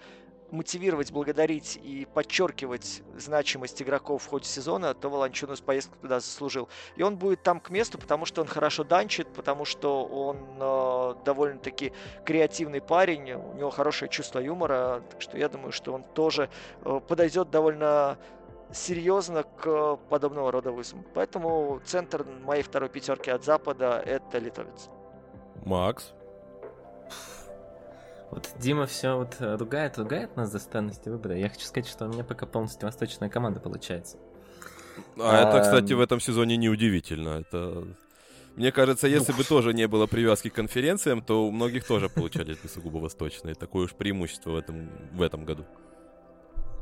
[0.51, 6.69] мотивировать, благодарить и подчеркивать значимость игроков в ходе сезона, то Волончунус поездку туда заслужил.
[6.95, 11.23] И он будет там к месту, потому что он хорошо данчит, потому что он э,
[11.25, 11.93] довольно-таки
[12.25, 16.49] креативный парень, у него хорошее чувство юмора, так что я думаю, что он тоже
[16.83, 18.17] э, подойдет довольно
[18.71, 21.05] серьезно к подобного рода вызовам.
[21.13, 24.89] Поэтому центр моей второй пятерки от Запада это литовец.
[25.65, 26.13] Макс?
[28.31, 31.35] Вот Дима все вот э, ругает, ругает нас за странности выбора.
[31.35, 34.17] Я хочу сказать, что у меня пока полностью восточная команда получается.
[35.17, 37.39] А, а это, кстати, в этом сезоне неудивительно.
[37.39, 37.87] Это
[38.55, 42.57] мне кажется, если бы тоже не было привязки к конференциям, то у многих тоже получались
[42.57, 43.55] бы сугубо восточные.
[43.55, 45.65] Такое уж преимущество в этом, в этом году.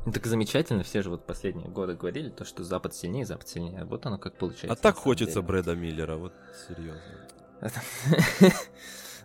[0.06, 3.86] Ну так замечательно, все же вот последние годы говорили, то, что Запад сильнее, Запад сильнее.
[3.86, 4.72] Вот оно как получается.
[4.72, 5.48] А так хочется деле.
[5.48, 6.34] Брэда Миллера, вот
[6.68, 7.02] серьезно.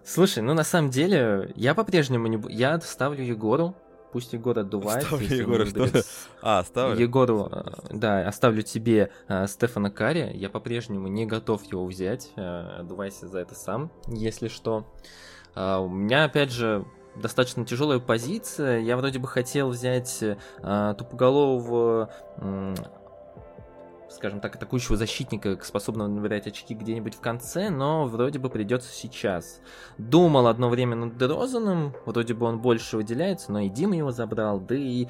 [0.04, 2.40] Слушай, ну на самом деле, я по-прежнему не...
[2.52, 3.74] Я ставлю Егору,
[4.12, 5.04] пусть Егор отдувает.
[5.04, 5.88] Ставлю Егора, что?
[6.42, 7.00] А, ставлю?
[7.00, 10.30] Егору, э, да, оставлю тебе а, Стефана Карри.
[10.34, 12.30] Я по-прежнему не готов его взять.
[12.36, 14.86] А, отдувайся за это сам, если что.
[15.54, 16.84] А, у меня, опять же,
[17.16, 18.80] достаточно тяжелая позиция.
[18.80, 20.22] Я вроде бы хотел взять
[20.62, 22.10] а, тупоголового
[24.12, 29.60] скажем так, атакующего защитника, способного набирать очки где-нибудь в конце, но вроде бы придется сейчас.
[29.98, 34.60] Думал одно время над Дрозаном, вроде бы он больше выделяется, но и Дима его забрал,
[34.60, 35.06] да и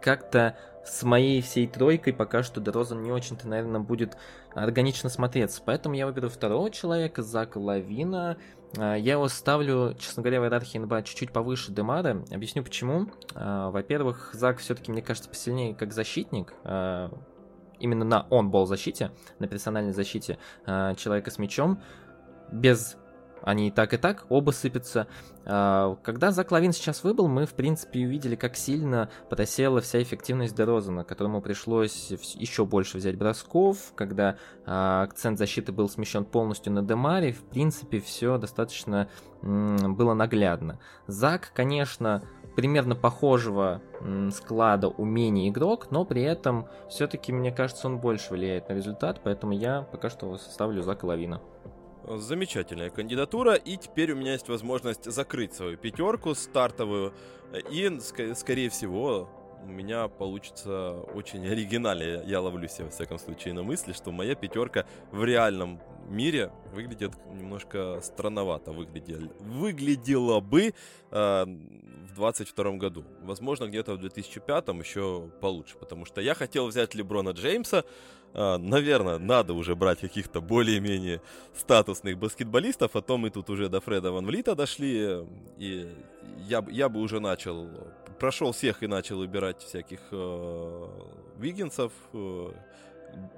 [0.00, 4.16] как-то с моей всей тройкой пока что Дрозан не очень-то, наверное, будет
[4.54, 5.62] органично смотреться.
[5.64, 8.36] Поэтому я выберу второго человека, Зака Лавина.
[8.76, 12.24] А, я его ставлю, честно говоря, в иерархии НБА чуть-чуть повыше Демара.
[12.30, 13.06] Объясню почему.
[13.34, 16.52] А, во-первых, Зак все-таки, мне кажется, посильнее как защитник.
[17.82, 21.82] Именно на он-бол защите, на персональной защите э, человека с мячом,
[22.50, 22.96] без
[23.42, 25.06] они и так, и так оба сыпятся.
[25.44, 30.54] А, когда Зак Лавин сейчас выбыл, мы, в принципе, увидели, как сильно просела вся эффективность
[30.54, 36.82] Дерозана, которому пришлось еще больше взять бросков, когда а, акцент защиты был смещен полностью на
[36.82, 39.08] Демаре, в принципе, все достаточно
[39.42, 40.78] было наглядно.
[41.08, 42.22] Зак, конечно,
[42.56, 43.80] примерно похожего
[44.30, 49.52] склада умений игрок, но при этом все-таки, мне кажется, он больше влияет на результат, поэтому
[49.52, 51.40] я пока что составлю за Лавина.
[52.04, 57.12] Замечательная кандидатура, и теперь у меня есть возможность закрыть свою пятерку стартовую,
[57.70, 57.90] и,
[58.34, 59.28] скорее всего,
[59.62, 62.22] у меня получится очень оригинально.
[62.24, 67.12] Я ловлю себя, во всяком случае, на мысли, что моя пятерка в реальном мире выглядит
[67.32, 68.72] немножко странновато.
[68.72, 70.74] Выглядел, выглядело бы
[71.10, 73.04] э, в 22 году.
[73.22, 77.84] Возможно, где-то в 2005 еще получше, потому что я хотел взять Леброна Джеймса.
[78.34, 81.20] Э, наверное, надо уже брать каких-то более-менее
[81.54, 85.26] статусных баскетболистов, а то мы тут уже до Фреда Ван Влита дошли,
[85.58, 85.88] и
[86.48, 87.68] я, я бы уже начал,
[88.18, 90.88] прошел всех и начал выбирать всяких э,
[91.38, 92.52] Виггинсов, э,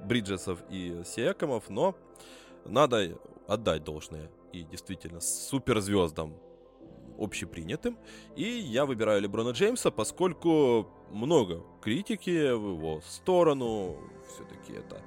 [0.05, 1.97] Бриджесов и Сиэкомов, но
[2.64, 6.35] надо отдать должное и действительно суперзвездам
[7.19, 7.99] общепринятым.
[8.37, 13.97] И я выбираю Леброна Джеймса, поскольку много критики в его сторону.
[14.29, 15.01] Все-таки это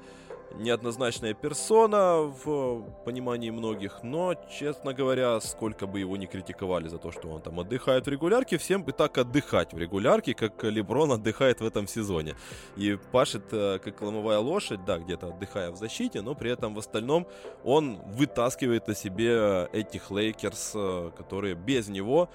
[0.56, 7.12] неоднозначная персона в понимании многих, но, честно говоря, сколько бы его ни критиковали за то,
[7.12, 11.62] что он там отдыхает в регулярке, всем бы так отдыхать в регулярке, как Леброн отдыхает
[11.62, 12.36] в этом сезоне.
[12.76, 16.80] И пашет э, как ломовая лошадь, да, где-то отдыхая в защите, но при этом в
[16.80, 17.28] остальном
[17.64, 22.30] он вытаскивает на себе этих Лейкерс, э, которые без него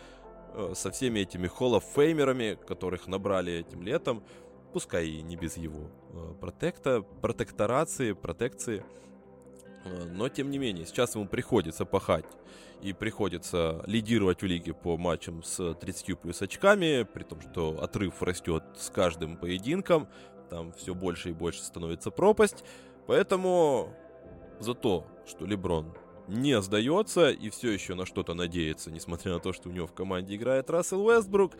[0.54, 4.22] э, со всеми этими hall of famer ами, которых набрали этим летом,
[4.72, 8.84] пускай и не без его э, протекта, протекторации, протекции,
[9.84, 12.26] э, но тем не менее, сейчас ему приходится пахать
[12.80, 18.22] и приходится лидировать в лиге по матчам с 30 плюс очками, при том, что отрыв
[18.22, 20.08] растет с каждым поединком,
[20.50, 22.64] там все больше и больше становится пропасть,
[23.06, 23.94] поэтому
[24.58, 25.94] за то, что Леброн
[26.28, 29.92] не сдается и все еще на что-то надеется, несмотря на то, что у него в
[29.92, 31.52] команде играет Рассел Уэстбрук,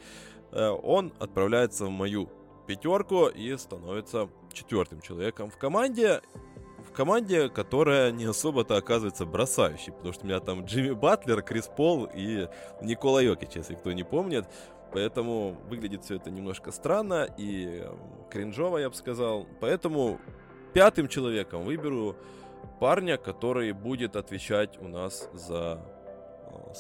[0.53, 2.31] э, он отправляется в мою
[2.67, 6.23] пятерку и становится четвертым человеком в команде.
[6.79, 11.67] В команде, которая не особо-то оказывается бросающей, потому что у меня там Джимми Батлер, Крис
[11.67, 12.49] Пол и
[12.83, 14.47] Никола Йокич, если кто не помнит.
[14.93, 17.87] Поэтому выглядит все это немножко странно и
[18.31, 19.47] кринжово, я бы сказал.
[19.61, 20.21] Поэтому
[20.75, 22.15] пятым человеком выберу
[22.79, 25.81] парня, который будет отвечать у нас за
[26.51, 26.73] э,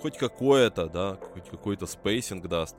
[0.00, 2.76] хоть какое-то, да, хоть какой-то spacing даст.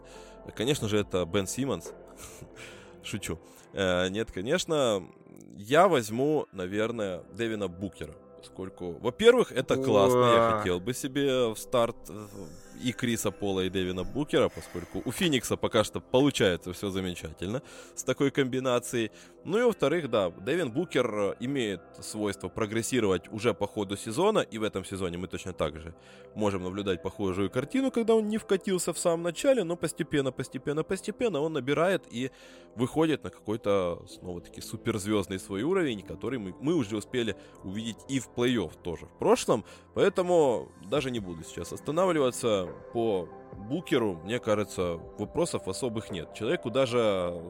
[0.56, 1.93] Конечно же, это Бен Симмонс.
[3.04, 3.40] Шучу.
[3.74, 5.04] Э, нет, конечно,
[5.58, 8.16] я возьму, наверное, Дэвина Букера.
[8.40, 12.26] Поскольку, во-первых, это классно, я хотел бы себе в старт э,
[12.82, 17.62] и Криса Пола, и Дэвина Букера, поскольку у Феникса пока что получается все замечательно
[17.96, 19.12] с такой комбинацией.
[19.44, 24.58] Ну и во-вторых, да, Дэвин Букер э, имеет свойство прогрессировать уже по ходу сезона, и
[24.58, 25.96] в этом сезоне мы точно так же
[26.36, 31.41] можем наблюдать похожую картину, когда он не вкатился в самом начале, но постепенно, постепенно, постепенно
[31.41, 32.32] он набирает и
[32.76, 38.30] выходит на какой-то, снова-таки, суперзвездный свой уровень, который мы, мы уже успели увидеть и в
[38.36, 45.68] плей-офф тоже в прошлом, поэтому даже не буду сейчас останавливаться по Букеру, мне кажется, вопросов
[45.68, 46.34] особых нет.
[46.34, 47.42] Человеку даже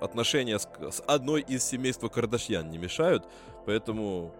[0.00, 3.24] отношения с, с одной из семейства Кардашьян не мешают,
[3.66, 4.34] поэтому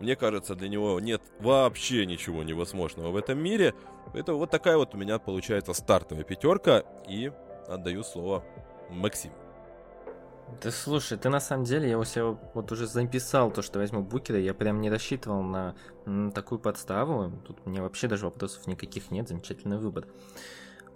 [0.00, 3.74] мне кажется, для него нет вообще ничего невозможного в этом мире.
[4.12, 6.82] Это вот такая вот у меня получается стартовая пятерка.
[7.08, 7.32] И
[7.68, 8.44] отдаю слово
[8.90, 9.43] Максиму.
[10.62, 14.02] Да слушай, ты на самом деле, я у себя вот уже записал то, что возьму
[14.02, 15.74] Букера, я прям не рассчитывал на,
[16.06, 20.06] на такую подставу, тут мне вообще даже вопросов никаких нет, замечательный выбор.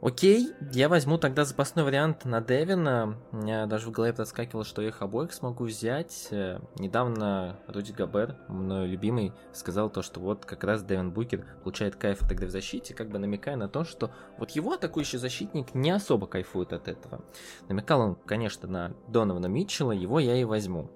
[0.01, 3.19] Окей, я возьму тогда запасной вариант на Девина.
[3.33, 6.29] У меня даже в голове подскакивало, что я их обоих смогу взять.
[6.31, 11.97] Э, недавно Руди Габер, мой любимый, сказал то, что вот как раз Девин Букер получает
[11.97, 15.91] кайф игры в защите, как бы намекая на то, что вот его атакующий защитник не
[15.91, 17.25] особо кайфует от этого.
[17.69, 20.93] Намекал он, конечно, на Донована Митчелла, его я и возьму.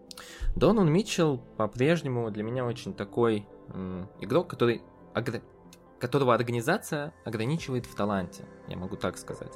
[0.55, 4.81] Донован Митчелл по-прежнему для меня очень такой м- игрок, который
[6.03, 9.53] которого организация ограничивает в таланте, я могу так сказать.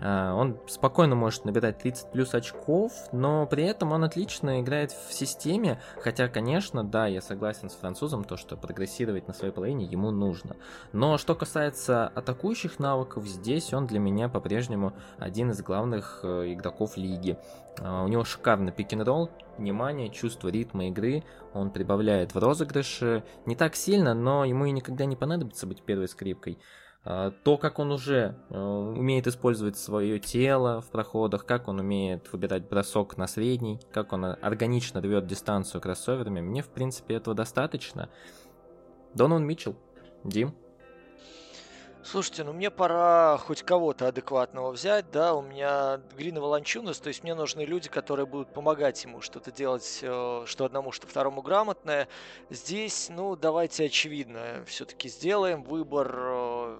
[0.00, 5.12] А, он спокойно может набирать 30 плюс очков, но при этом он отлично играет в
[5.12, 10.10] системе, хотя, конечно, да, я согласен с французом, то, что прогрессировать на своей половине ему
[10.10, 10.56] нужно.
[10.92, 16.96] Но что касается атакующих навыков, здесь он для меня по-прежнему один из главных э, игроков
[16.96, 17.38] лиги.
[17.80, 23.76] А, у него шикарный пик-н-ролл, внимание, чувство ритма игры, он прибавляет в розыгрыше не так
[23.76, 26.58] сильно, но ему и никогда не понадобится быть первой скрипкой.
[27.06, 32.32] А, то, как он уже э, умеет использовать свое тело в проходах, как он умеет
[32.32, 38.08] выбирать бросок на средний, как он органично рвет дистанцию кроссоверами, мне, в принципе, этого достаточно.
[39.12, 39.76] Донон Митчелл,
[40.24, 40.54] Дим.
[42.04, 47.22] Слушайте, ну мне пора хоть кого-то адекватного взять, да, у меня Грин Волончунас, то есть
[47.22, 52.06] мне нужны люди, которые будут помогать ему что-то делать, э, что одному, что второму грамотное.
[52.50, 56.78] Здесь, ну, давайте очевидно, все-таки сделаем выбор э,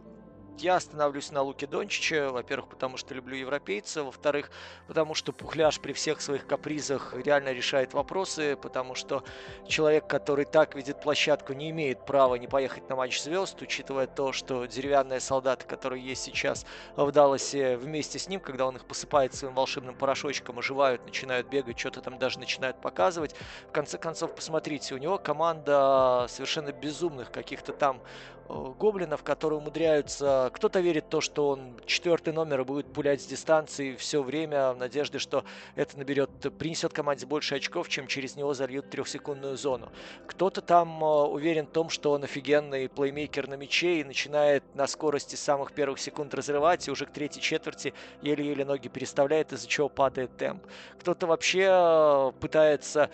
[0.59, 4.51] я остановлюсь на Луке Дончиче, во-первых, потому что люблю европейца, во-вторых,
[4.87, 9.25] потому что Пухляш при всех своих капризах реально решает вопросы, потому что
[9.67, 14.33] человек, который так видит площадку, не имеет права не поехать на матч звезд, учитывая то,
[14.33, 16.65] что деревянные солдаты, которые есть сейчас
[16.97, 21.79] в Далласе вместе с ним, когда он их посыпает своим волшебным порошочком, оживают, начинают бегать,
[21.79, 23.35] что-то там даже начинают показывать.
[23.69, 28.01] В конце концов, посмотрите, у него команда совершенно безумных каких-то там
[28.49, 30.44] Э, гоблинов, которые умудряются...
[30.53, 34.73] Кто-то верит в то, что он четвертый номер и будет пулять с дистанции все время
[34.73, 35.45] в надежде, что
[35.77, 39.91] это наберет, принесет команде больше очков, чем через него зальют трехсекундную зону.
[40.27, 44.87] Кто-то там э, уверен в том, что он офигенный плеймейкер на мяче и начинает на
[44.87, 49.89] скорости самых первых секунд разрывать, и уже к третьей четверти еле-еле ноги переставляет, из-за чего
[49.89, 50.65] падает темп.
[51.01, 53.11] Кто-то вообще э, пытается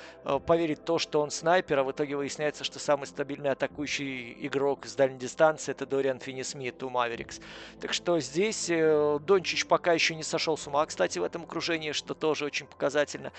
[0.47, 4.87] поверить в то, что он снайпер, а в итоге выясняется, что самый стабильный атакующий игрок
[4.87, 6.91] с дальней дистанции это Дориан Финни-Смит у
[7.21, 7.41] Маверикс.
[7.81, 11.93] Так что здесь э, Дончич пока еще не сошел с ума, кстати, в этом окружении,
[11.93, 13.33] что тоже очень показательно.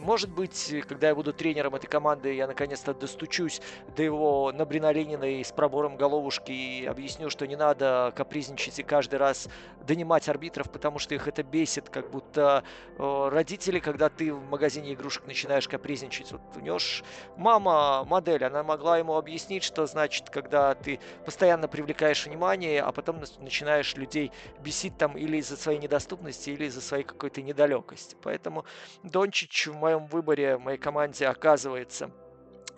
[0.00, 3.60] Может быть, когда я буду тренером этой команды, я наконец-то достучусь
[3.96, 9.48] до его набриналинина с пробором головушки и объясню, что не надо капризничать и каждый раз
[9.86, 12.64] донимать арбитров, потому что их это бесит, как будто
[12.98, 16.32] э, родители, когда ты в магазине игрушек начинаешь капризничать.
[16.32, 17.02] Вот у него ж
[17.36, 23.13] мама модель, она могла ему объяснить, что значит, когда ты постоянно привлекаешь внимание, а потом
[23.38, 28.16] начинаешь людей бесить там или из-за своей недоступности, или из-за своей какой-то недалекости.
[28.22, 28.64] Поэтому
[29.02, 32.10] Дончич в моем выборе, в моей команде оказывается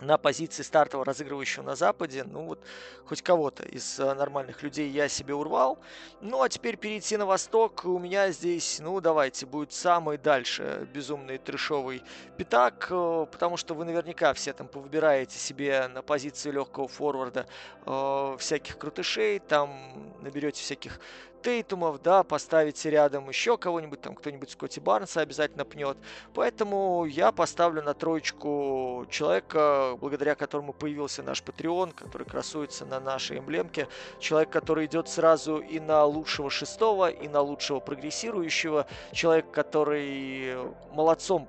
[0.00, 2.60] на позиции стартового разыгрывающего на Западе, ну вот
[3.04, 5.78] хоть кого-то из э, нормальных людей я себе урвал.
[6.20, 11.38] Ну а теперь перейти на Восток, у меня здесь, ну давайте, будет самый дальше безумный
[11.38, 12.02] трешовый
[12.36, 17.46] пятак, э, потому что вы наверняка все там повыбираете себе на позицию легкого форварда
[17.86, 21.00] э, всяких крутышей, там наберете всяких
[21.42, 25.96] Тейтумов, да, поставите рядом еще кого-нибудь, там кто-нибудь Скотти Барнса обязательно пнет.
[26.34, 33.38] Поэтому я поставлю на троечку человека, благодаря которому появился наш Patreon, который красуется на нашей
[33.38, 33.88] эмблемке.
[34.18, 38.86] Человек, который идет сразу и на лучшего шестого, и на лучшего прогрессирующего.
[39.12, 40.56] Человек, который
[40.92, 41.48] молодцом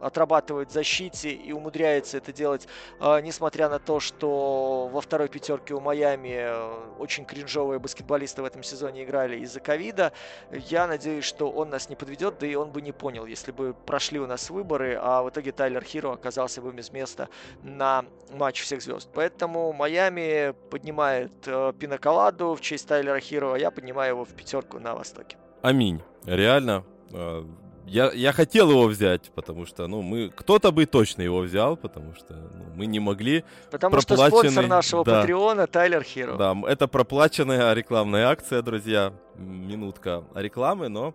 [0.00, 2.66] отрабатывает в защите и умудряется это делать,
[3.00, 8.44] э, несмотря на то, что во второй пятерке у Майами э, очень кринжовые баскетболисты в
[8.44, 10.12] этом сезоне играли из-за ковида.
[10.50, 13.74] Я надеюсь, что он нас не подведет, да и он бы не понял, если бы
[13.86, 17.28] прошли у нас выборы, а в итоге Тайлер Хиро оказался бы без места
[17.62, 19.08] на матч всех звезд.
[19.14, 24.94] Поэтому Майами поднимает э, в честь Тайлера Хиро, а я поднимаю его в пятерку на
[24.94, 25.36] Востоке.
[25.62, 26.02] Аминь.
[26.24, 27.44] Реально, э,
[27.90, 30.30] я, я хотел его взять, потому что, ну, мы...
[30.30, 33.44] Кто-то бы точно его взял, потому что ну, мы не могли...
[33.70, 34.28] Потому проплаченный...
[34.28, 36.36] что спонсор нашего да, Патреона Тайлер Хиро.
[36.36, 39.12] Да, это проплаченная рекламная акция, друзья.
[39.36, 41.14] Минутка рекламы, но...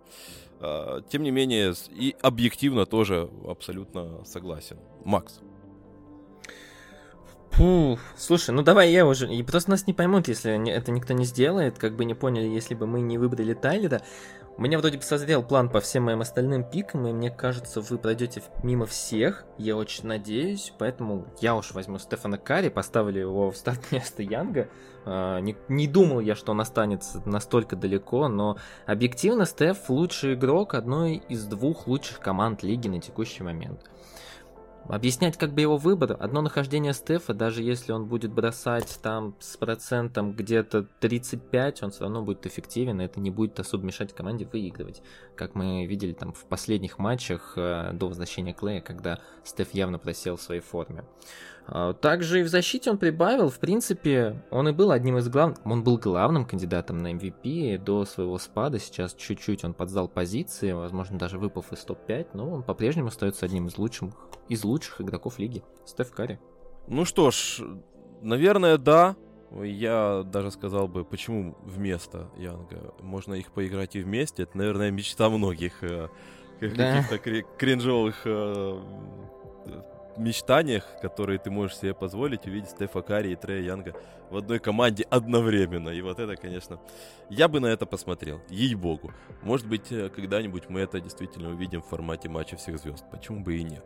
[0.59, 4.77] Э, тем не менее, и объективно тоже абсолютно согласен.
[5.05, 5.39] Макс.
[7.51, 9.33] Фу, слушай, ну давай я уже...
[9.33, 12.75] И просто нас не поймут, если это никто не сделает, как бы не поняли, если
[12.75, 14.01] бы мы не выбрали Тайлера.
[14.57, 18.41] Меня вроде бы созрел план по всем моим остальным пикам, и мне кажется, вы пройдете
[18.63, 23.81] мимо всех, я очень надеюсь, поэтому я уж возьму Стефана Карри, поставлю его в старт
[23.91, 24.69] место Янга.
[25.03, 30.73] А, не, не думал я, что он останется настолько далеко, но объективно Стеф лучший игрок
[30.73, 33.81] одной из двух лучших команд лиги на текущий момент.
[34.87, 39.57] Объяснять как бы его выбор, одно нахождение Стефа, даже если он будет бросать там с
[39.57, 44.45] процентом где-то 35, он все равно будет эффективен, и это не будет особо мешать команде
[44.45, 45.01] выигрывать.
[45.35, 50.35] Как мы видели там в последних матчах э, до возвращения Клея, когда Стеф явно просел
[50.35, 51.03] в своей форме.
[51.67, 55.57] А, также и в защите он прибавил, в принципе, он и был одним из главных,
[55.65, 61.17] он был главным кандидатом на MVP до своего спада, сейчас чуть-чуть он подсдал позиции, возможно,
[61.17, 64.09] даже выпав из топ-5, но он по-прежнему остается одним из лучших,
[64.47, 66.39] из лучших игроков лиги, Стеф Карри.
[66.87, 67.61] Ну что ж,
[68.21, 69.15] наверное, да,
[69.51, 72.93] я даже сказал бы, почему вместо Янга.
[73.01, 74.43] Можно их поиграть и вместе.
[74.43, 76.09] Это, наверное, мечта многих э,
[76.59, 77.03] да.
[77.03, 78.81] каких-то кринжовых э,
[80.17, 83.95] мечтаниях, которые ты можешь себе позволить, увидеть Стефа Карри и Трея Янга
[84.29, 85.89] в одной команде одновременно.
[85.89, 86.79] И вот это, конечно,
[87.29, 89.13] я бы на это посмотрел, ей-богу.
[89.41, 93.05] Может быть, э, когда-нибудь мы это действительно увидим в формате матча всех звезд.
[93.11, 93.83] Почему бы и нет?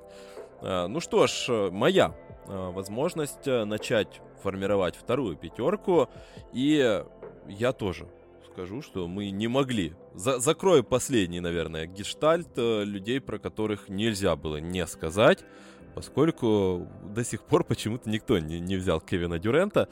[0.62, 2.16] А, ну что ж, э, моя
[2.48, 6.10] а, возможность э, начать формировать вторую пятерку.
[6.54, 7.04] И
[7.48, 8.08] я тоже
[8.52, 9.94] скажу, что мы не могли.
[10.14, 15.44] За закрою последний, наверное, гештальт людей, про которых нельзя было не сказать
[16.00, 19.90] поскольку до сих пор почему-то никто не, не взял Кевина Дюрента.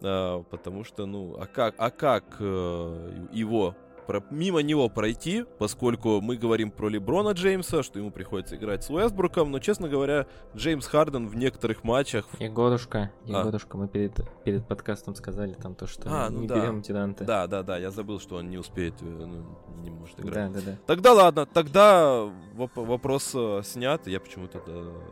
[0.00, 3.76] а, потому что, ну, а как, а как э, его
[4.06, 8.90] про, мимо него пройти, поскольку мы говорим про Леброна Джеймса, что ему приходится играть с
[8.90, 10.26] Уэстбруком, но, честно говоря,
[10.56, 12.26] Джеймс Харден в некоторых матчах...
[12.38, 13.80] Егорушка, Егорушка, а.
[13.80, 16.56] мы перед, перед подкастом сказали там то, что а, ну не да.
[16.56, 17.24] берем Тиранта.
[17.24, 19.44] Да, да, да, я забыл, что он не успеет, э, ну,
[19.82, 20.52] не может играть.
[20.52, 20.78] Да, да, да.
[20.86, 24.62] Тогда ладно, тогда воп- вопрос э, снят, я почему-то...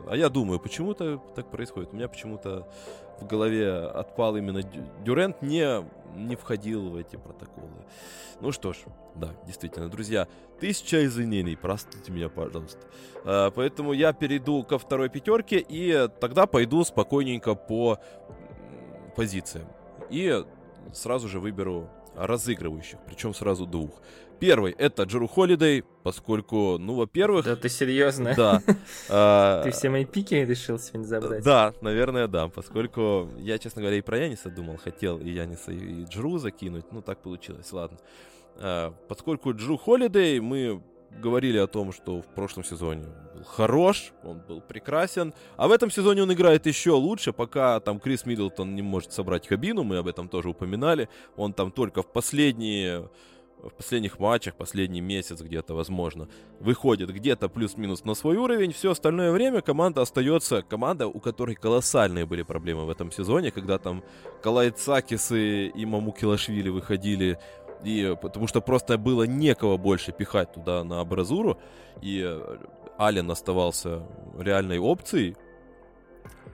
[0.07, 1.93] А я думаю, почему-то так происходит.
[1.93, 2.67] У меня почему-то
[3.21, 4.61] в голове отпал именно
[5.03, 7.69] Дюрент, не, не входил в эти протоколы.
[8.41, 8.77] Ну что ж,
[9.15, 10.27] да, действительно, друзья,
[10.59, 12.79] тысяча извинений, простите меня, пожалуйста.
[13.25, 17.99] А, поэтому я перейду ко второй пятерке и тогда пойду спокойненько по
[19.15, 19.67] позициям.
[20.09, 20.43] И
[20.93, 24.01] сразу же выберу разыгрывающих, причем сразу двух.
[24.39, 27.45] Первый это Джеру Холидей, поскольку, ну, во-первых...
[27.45, 28.33] Да ты серьезно?
[28.35, 28.61] Да.
[29.09, 31.43] А, ты все мои пики решил сегодня забрать?
[31.43, 36.05] Да, наверное, да, поскольку я, честно говоря, и про Яниса думал, хотел и Яниса, и
[36.05, 37.97] Джеру закинуть, ну, так получилось, ладно.
[38.55, 40.81] А, поскольку Джеру Холидей, мы
[41.11, 43.05] говорили о том, что в прошлом сезоне
[43.39, 47.99] был хорош, он был прекрасен, а в этом сезоне он играет еще лучше, пока там
[47.99, 52.07] Крис Миддлтон не может собрать кабину, мы об этом тоже упоминали, он там только в
[52.11, 53.09] последние
[53.61, 56.29] в последних матчах, последний месяц где-то, возможно,
[56.61, 58.71] выходит где-то плюс-минус на свой уровень.
[58.71, 63.77] Все остальное время команда остается команда, у которой колоссальные были проблемы в этом сезоне, когда
[63.77, 64.01] там
[64.41, 67.37] Калайцакисы и Мамукилашвили выходили,
[67.83, 71.59] и, потому что просто было некого больше пихать туда на абразуру,
[72.01, 72.57] и э,
[72.99, 74.03] Ален оставался
[74.37, 75.35] реальной опцией,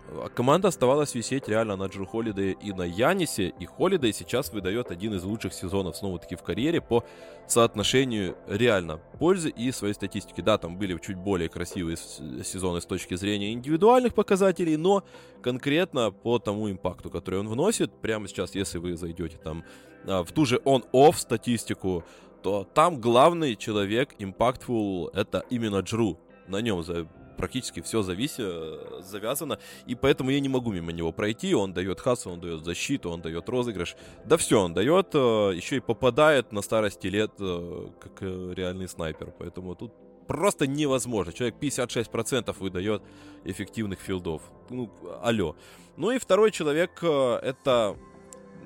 [0.08, 4.92] а команда оставалась висеть реально на Джру Холидее и на Янисе, и Холидей сейчас выдает
[4.92, 7.04] один из лучших сезонов снова-таки в карьере по
[7.48, 10.42] соотношению реально пользы и своей статистики.
[10.42, 15.04] Да, там были чуть более красивые сезоны с точки зрения индивидуальных показателей, но
[15.42, 19.64] конкретно по тому импакту, который он вносит, прямо сейчас, если вы зайдете там
[20.08, 22.04] а, в ту же он-офф статистику,
[22.44, 26.20] то там главный человек impactful это именно Джру.
[26.48, 31.12] На нем за практически все зависит, э, завязано, и поэтому я не могу мимо него
[31.12, 31.54] пройти.
[31.54, 33.96] Он дает хасу, он дает защиту, он дает розыгрыш.
[34.26, 39.34] Да все он дает, э, еще и попадает на старости лет э, как реальный снайпер.
[39.38, 39.94] Поэтому тут
[40.28, 41.34] просто невозможно.
[41.34, 43.02] Человек 56% выдает
[43.44, 44.42] эффективных филдов.
[44.70, 44.90] Ну,
[45.22, 45.56] алло.
[45.98, 47.96] Ну и второй человек это...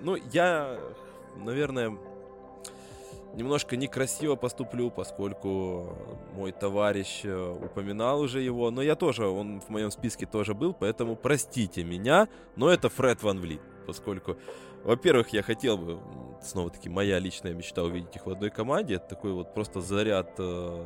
[0.01, 0.80] Ну, я,
[1.36, 1.97] наверное,
[3.34, 5.95] немножко некрасиво поступлю, поскольку
[6.34, 10.73] мой товарищ э, упоминал уже его, но я тоже, он в моем списке тоже был,
[10.73, 14.38] поэтому простите меня, но это Фред Ван Влит, поскольку,
[14.84, 15.99] во-первых, я хотел бы,
[16.41, 20.86] снова-таки, моя личная мечта увидеть их в одной команде, это такой вот просто заряд э,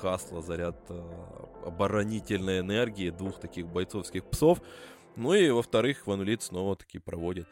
[0.00, 1.02] хасла, заряд э,
[1.64, 4.60] оборонительной энергии двух таких бойцовских псов,
[5.16, 7.46] ну и, во-вторых, Ван Влит снова-таки проводит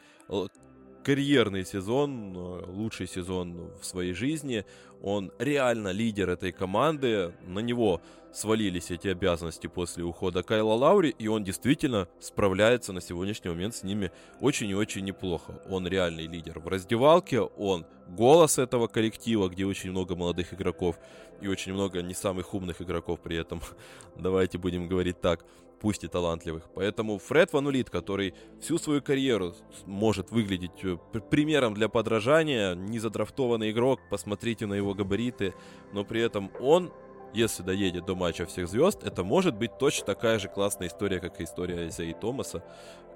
[1.07, 4.65] карьерный сезон, э, лучший сезон в своей жизни.
[5.03, 7.33] Он реально лидер этой команды.
[7.47, 8.01] На него
[8.33, 13.85] свалились эти обязанности после ухода Кайла Лаури, и он действительно справляется на сегодняшний момент с
[13.85, 15.63] ними очень и очень неплохо.
[15.71, 20.99] Он реальный лидер в раздевалке, он голос этого коллектива, где очень много молодых игроков
[21.41, 23.61] и очень много не самых умных игроков при этом.
[24.17, 25.45] Давайте будем говорить так
[25.81, 26.69] пусть и талантливых.
[26.75, 29.55] Поэтому Фред Ванулит, который всю свою карьеру
[29.85, 30.97] может выглядеть э,
[31.31, 35.55] примером для подражания, незадрафтованный игрок, посмотрите на его габариты,
[35.93, 36.93] но при этом он
[37.35, 41.39] если доедет до матча всех звезд, это может быть точно такая же классная история, как
[41.41, 42.65] и история Изаи Томаса,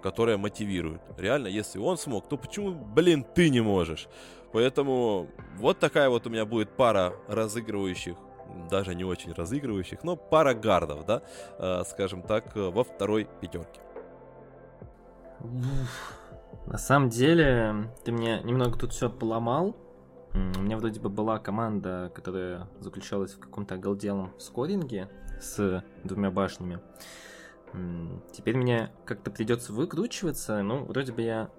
[0.02, 1.00] которая мотивирует.
[1.16, 4.08] Реально, если он смог, то почему, блин, ты не можешь?
[4.52, 8.16] Поэтому вот такая вот у меня будет пара разыгрывающих
[8.70, 11.22] даже не очень разыгрывающих, но пара гардов, да,
[11.58, 13.80] э, скажем так, э, во второй пятерке.
[16.66, 19.76] На самом деле, ты мне немного тут все поломал.
[20.32, 25.08] У меня вроде бы была команда, которая заключалась в каком-то оголделом скоринге
[25.40, 26.80] с двумя башнями.
[28.32, 30.62] Теперь мне как-то придется выкручиваться.
[30.62, 31.50] Ну, вроде бы я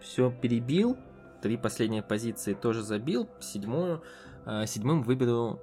[0.00, 0.96] все перебил.
[1.42, 3.28] Три последние позиции тоже забил.
[3.40, 4.02] Седьмую,
[4.66, 5.60] седьмым выберу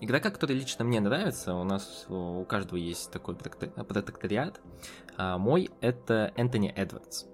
[0.00, 4.60] Игрока, который лично мне нравится, у нас у каждого есть такой протекториат.
[5.16, 7.24] А мой это Энтони Эдвардс.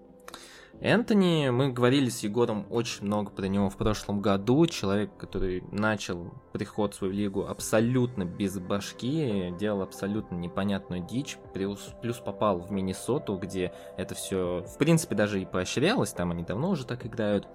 [0.80, 4.66] Энтони, мы говорили с Егором очень много про него в прошлом году.
[4.66, 11.90] Человек, который начал приход в свою лигу абсолютно без башки, делал абсолютно непонятную дичь, плюс,
[12.00, 16.70] плюс попал в Миннесоту, где это все, в принципе, даже и поощрялось, там они давно
[16.70, 17.46] уже так играют.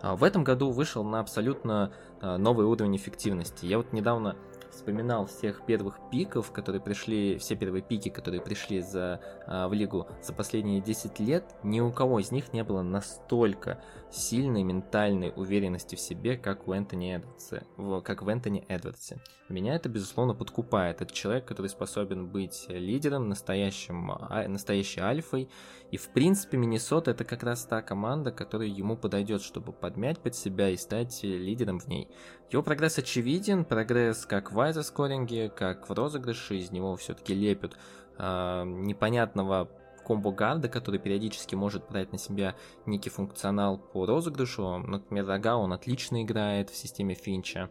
[0.00, 3.66] А в этом году вышел на абсолютно а, новый уровень эффективности.
[3.66, 4.36] Я вот недавно
[4.74, 10.08] вспоминал всех первых пиков, которые пришли, все первые пики, которые пришли за, а, в лигу
[10.22, 13.80] за последние 10 лет, ни у кого из них не было настолько
[14.10, 17.64] сильной ментальной уверенности в себе, как у Энтони Эдвардса,
[18.04, 19.18] как в Энтони Эдвардсе.
[19.48, 21.02] Меня это, безусловно, подкупает.
[21.02, 24.12] Это человек, который способен быть лидером, настоящим,
[24.48, 25.50] настоящей альфой.
[25.94, 30.34] И, в принципе, Миннесота это как раз та команда, которая ему подойдет, чтобы подмять под
[30.34, 32.08] себя и стать лидером в ней.
[32.50, 37.76] Его прогресс очевиден, прогресс как в айзоскоринге, как в розыгрыше, из него все-таки лепят
[38.18, 39.70] э, непонятного
[40.04, 44.78] комбо-гарда, который периодически может брать на себя некий функционал по розыгрышу.
[44.78, 47.70] Например, Рога он отлично играет в системе Финча.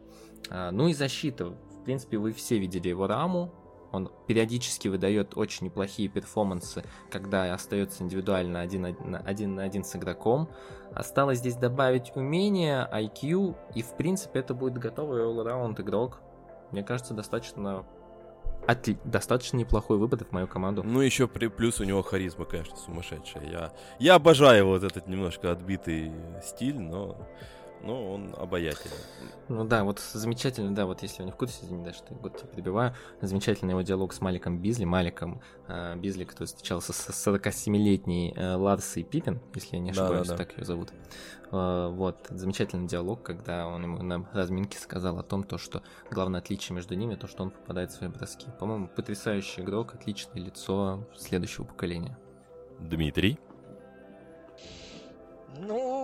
[0.50, 1.48] А, ну и защита.
[1.50, 3.54] В принципе, вы все видели его раму.
[3.94, 10.50] Он периодически выдает очень неплохие перформансы, когда остается индивидуально один один, на один с игроком.
[10.94, 16.22] Осталось здесь добавить умение, IQ, и в принципе это будет готовый all-around игрок.
[16.72, 17.86] Мне кажется, достаточно
[18.66, 18.98] Отли...
[19.04, 20.84] достаточно неплохой выбор в мою команду.
[20.84, 21.48] Ну, еще при...
[21.48, 23.46] плюс у него харизма, конечно, сумасшедшая.
[23.46, 26.12] Я, я обожаю вот этот немножко отбитый
[26.44, 27.18] стиль, но
[27.84, 28.98] но он обаятельный.
[29.50, 32.16] Ну да, вот замечательно, да, вот если вы не в курсе, извини, да, что я
[32.16, 37.28] год тебя перебиваю, замечательный его диалог с Маликом Бизли, Маликом э, Бизли, который встречался с
[37.28, 40.46] 47-летней э, Ларсой Пиппин, если я не ошибаюсь, да, да, да.
[40.46, 40.94] так ее зовут.
[41.52, 46.40] Э, вот, замечательный диалог, когда он ему на разминке сказал о том, то, что главное
[46.40, 48.48] отличие между ними, то, что он попадает в свои броски.
[48.60, 52.18] По-моему, потрясающий игрок, отличное лицо следующего поколения.
[52.80, 53.40] Дмитрий?
[55.60, 56.03] Ну,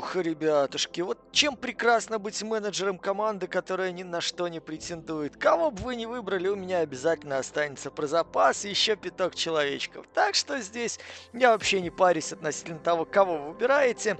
[0.00, 5.36] ух, ребятушки, вот чем прекрасно быть менеджером команды, которая ни на что не претендует.
[5.36, 10.06] Кого бы вы ни выбрали, у меня обязательно останется про запас еще пяток человечков.
[10.14, 10.98] Так что здесь
[11.34, 14.16] я вообще не парюсь относительно того, кого вы выбираете.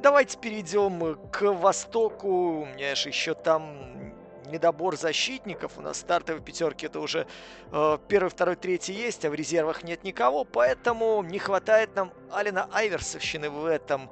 [0.00, 2.60] Давайте перейдем к Востоку.
[2.60, 4.14] У меня же еще там
[4.46, 5.78] недобор защитников.
[5.78, 7.26] У нас стартовой пятерки это уже
[7.72, 12.68] э, первый, второй, третий есть, а в резервах нет никого, поэтому не хватает нам Алина
[12.72, 14.10] Айверсовщины в этом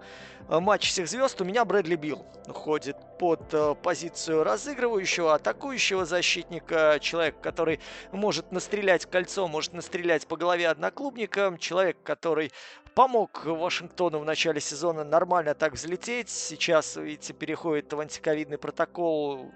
[0.49, 1.41] э, матче всех звезд.
[1.41, 7.81] У меня Брэдли Билл ходит под э, позицию разыгрывающего, атакующего защитника, человек, который
[8.11, 12.53] может настрелять кольцо, может настрелять по голове одноклубника, человек, который
[12.95, 16.29] помог Вашингтону в начале сезона нормально так взлететь.
[16.29, 19.53] Сейчас, видите, переходит в антиковидный протокол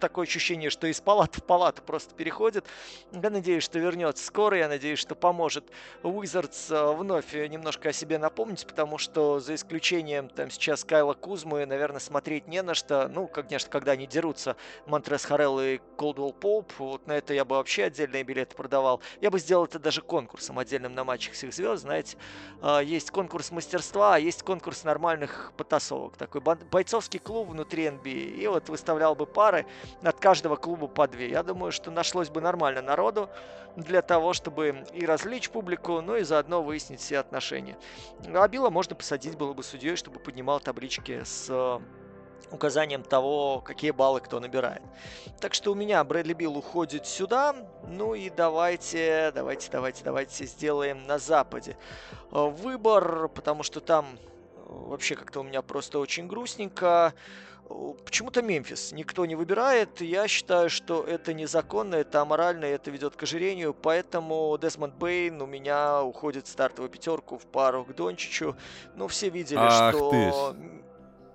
[0.00, 2.66] такое ощущение, что из палаты в палату просто переходит.
[3.12, 4.56] Я надеюсь, что вернется скоро.
[4.56, 5.64] Я надеюсь, что поможет
[6.02, 11.66] Уизардс э, вновь немножко о себе напомнить, потому что за исключением там сейчас Кайла Кузмы,
[11.66, 13.08] наверное, смотреть не на что.
[13.08, 14.56] Ну, конечно, когда они дерутся
[14.86, 19.00] Монтрес Харелл и Колдуэлл Поуп, вот на это я бы вообще отдельные билеты продавал.
[19.20, 22.16] Я бы сделал это даже конкурсом отдельным на матчах всех звезд, знаете.
[22.60, 26.16] А, есть конкурс мастерства, а есть конкурс нормальных потасовок.
[26.16, 28.36] Такой бойцовский клуб внутри NBA.
[28.36, 29.66] И вот выставлял бы пары пары,
[30.02, 31.30] от каждого клуба по две.
[31.30, 33.28] Я думаю, что нашлось бы нормально народу
[33.76, 37.76] для того, чтобы и развлечь публику, но и заодно выяснить все отношения.
[38.32, 41.80] А Билла можно посадить было бы судьей, чтобы поднимал таблички с э,
[42.52, 44.82] указанием того, какие баллы кто набирает.
[45.40, 47.54] Так что у меня Брэдли Билл уходит сюда.
[47.88, 51.76] Ну и давайте, давайте, давайте, давайте сделаем на Западе
[52.30, 57.12] э, выбор, потому что там э, вообще как-то у меня просто очень грустненько.
[58.04, 60.00] Почему-то Мемфис никто не выбирает.
[60.00, 63.74] Я считаю, что это незаконно, это аморально, это ведет к ожирению.
[63.74, 68.56] Поэтому Десмонд Бейн у меня уходит в стартовую пятерку в пару к Дончичу.
[68.94, 70.10] Ну, все видели, Ах что...
[70.52, 70.84] Ты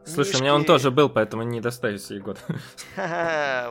[0.06, 0.38] Слушай, Мишки...
[0.38, 2.38] у меня он тоже был, поэтому не достаюсь год.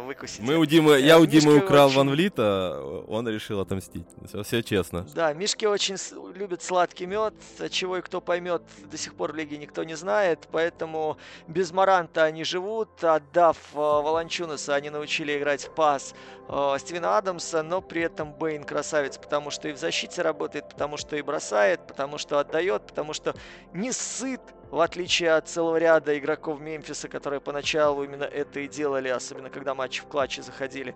[0.06, 0.40] Выкусить.
[0.40, 1.96] Мы у Димы, я у Димы украл очень...
[1.96, 4.06] Ван Влита, он решил отомстить.
[4.26, 5.06] Все, все честно.
[5.14, 5.96] Да, Мишки очень
[6.34, 7.34] любят сладкий мед,
[7.70, 11.16] чего и кто поймет, до сих пор в лиге никто не знает, поэтому
[11.46, 16.14] без Маранта они живут, отдав э, Волончунаса, они научили играть в пас
[16.48, 20.96] э, Стивена Адамса, но при этом Бейн красавец, потому что и в защите работает, потому
[20.96, 23.34] что и бросает, потому что отдает, потому что
[23.72, 24.40] не сыт
[24.70, 29.74] в отличие от целого ряда игроков Мемфиса, которые поначалу именно это и делали, особенно когда
[29.74, 30.94] матчи в клатче заходили.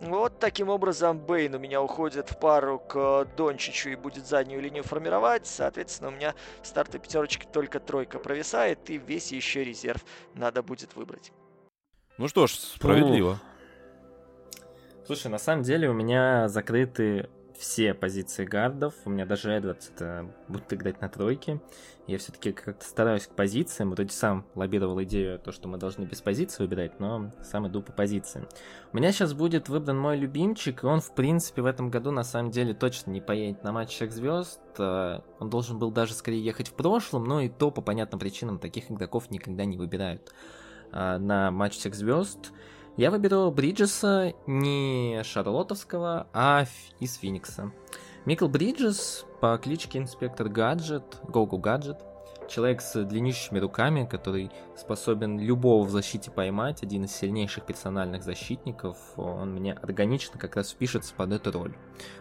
[0.00, 4.82] Вот таким образом Бейн у меня уходит в пару к Дончичу и будет заднюю линию
[4.82, 5.46] формировать.
[5.46, 10.04] Соответственно, у меня стартой пятерочки только тройка провисает, и весь еще резерв
[10.34, 11.32] надо будет выбрать.
[12.18, 13.40] Ну что ж, справедливо.
[15.06, 18.94] Слушай, на самом деле у меня закрыты все позиции гардов.
[19.04, 21.60] У меня даже Эдвардс это будет играть на тройке.
[22.06, 23.90] Я все-таки как-то стараюсь к позициям.
[23.90, 27.92] Вроде сам лоббировал идею, то, что мы должны без позиции выбирать, но сам иду по
[27.92, 28.48] позициям.
[28.92, 32.24] У меня сейчас будет выбран мой любимчик, и он, в принципе, в этом году на
[32.24, 34.60] самом деле точно не поедет на матч всех звезд.
[34.78, 38.58] А, он должен был даже скорее ехать в прошлом, но и то по понятным причинам
[38.58, 40.32] таких игроков никогда не выбирают
[40.90, 42.52] а, на матч всех звезд.
[42.98, 46.66] Я выберу Бриджеса не Шарлотовского, а
[47.00, 47.72] из Феникса.
[48.26, 52.04] Микл Бриджес по кличке Инспектор Гаджет, Гогу Гаджет,
[52.48, 58.98] человек с длиннющими руками, который способен любого в защите поймать, один из сильнейших персональных защитников,
[59.16, 61.74] он мне органично как раз впишется под эту роль.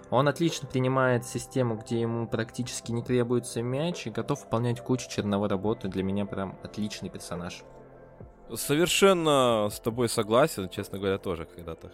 [0.09, 5.49] Он отлично принимает систему, где ему практически не требуется мяч и готов выполнять кучу черновой
[5.49, 5.89] работы.
[5.89, 7.61] Для меня прям отличный персонаж.
[8.55, 11.91] Совершенно с тобой согласен, честно говоря, тоже когда-то.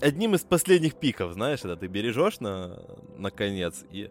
[0.00, 2.82] Одним из последних пиков, знаешь, это ты бережешь на,
[3.16, 4.10] на конец и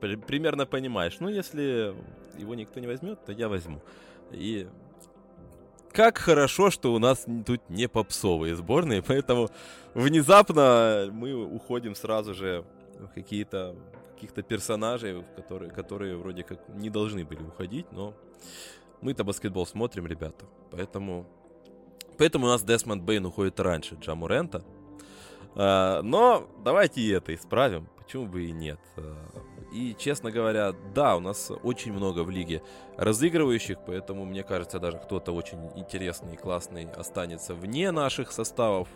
[0.00, 1.94] при, примерно понимаешь, ну, если
[2.38, 3.80] его никто не возьмет, то я возьму.
[4.32, 4.66] И
[5.92, 9.50] как хорошо, что у нас тут не попсовые сборные, поэтому
[9.94, 12.64] внезапно мы уходим сразу же
[12.98, 13.74] в какие-то
[14.14, 18.12] каких-то персонажей, которые, которые вроде как не должны были уходить, но
[19.00, 20.44] мы-то баскетбол смотрим, ребята.
[20.70, 21.26] Поэтому,
[22.18, 24.64] поэтому у нас Десмонд Бейн уходит раньше Джамурента.
[25.54, 27.88] А, но давайте и это исправим.
[27.96, 28.80] Почему бы и нет?
[28.96, 29.16] А,
[29.72, 32.62] и, честно говоря, да, у нас очень много в лиге
[32.96, 38.88] разыгрывающих, поэтому, мне кажется, даже кто-то очень интересный и классный останется вне наших составов.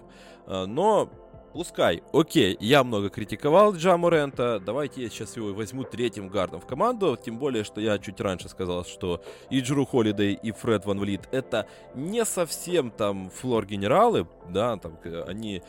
[0.47, 1.11] А, но
[1.55, 6.67] Пускай, окей, я много критиковал Джа Морента, давайте я сейчас его возьму третьим гардом в
[6.67, 10.99] команду, тем более, что я чуть раньше сказал, что и Джру Холидей, и Фред Ван
[10.99, 14.99] Влит это не совсем там флор-генералы, да, там
[15.29, 15.63] они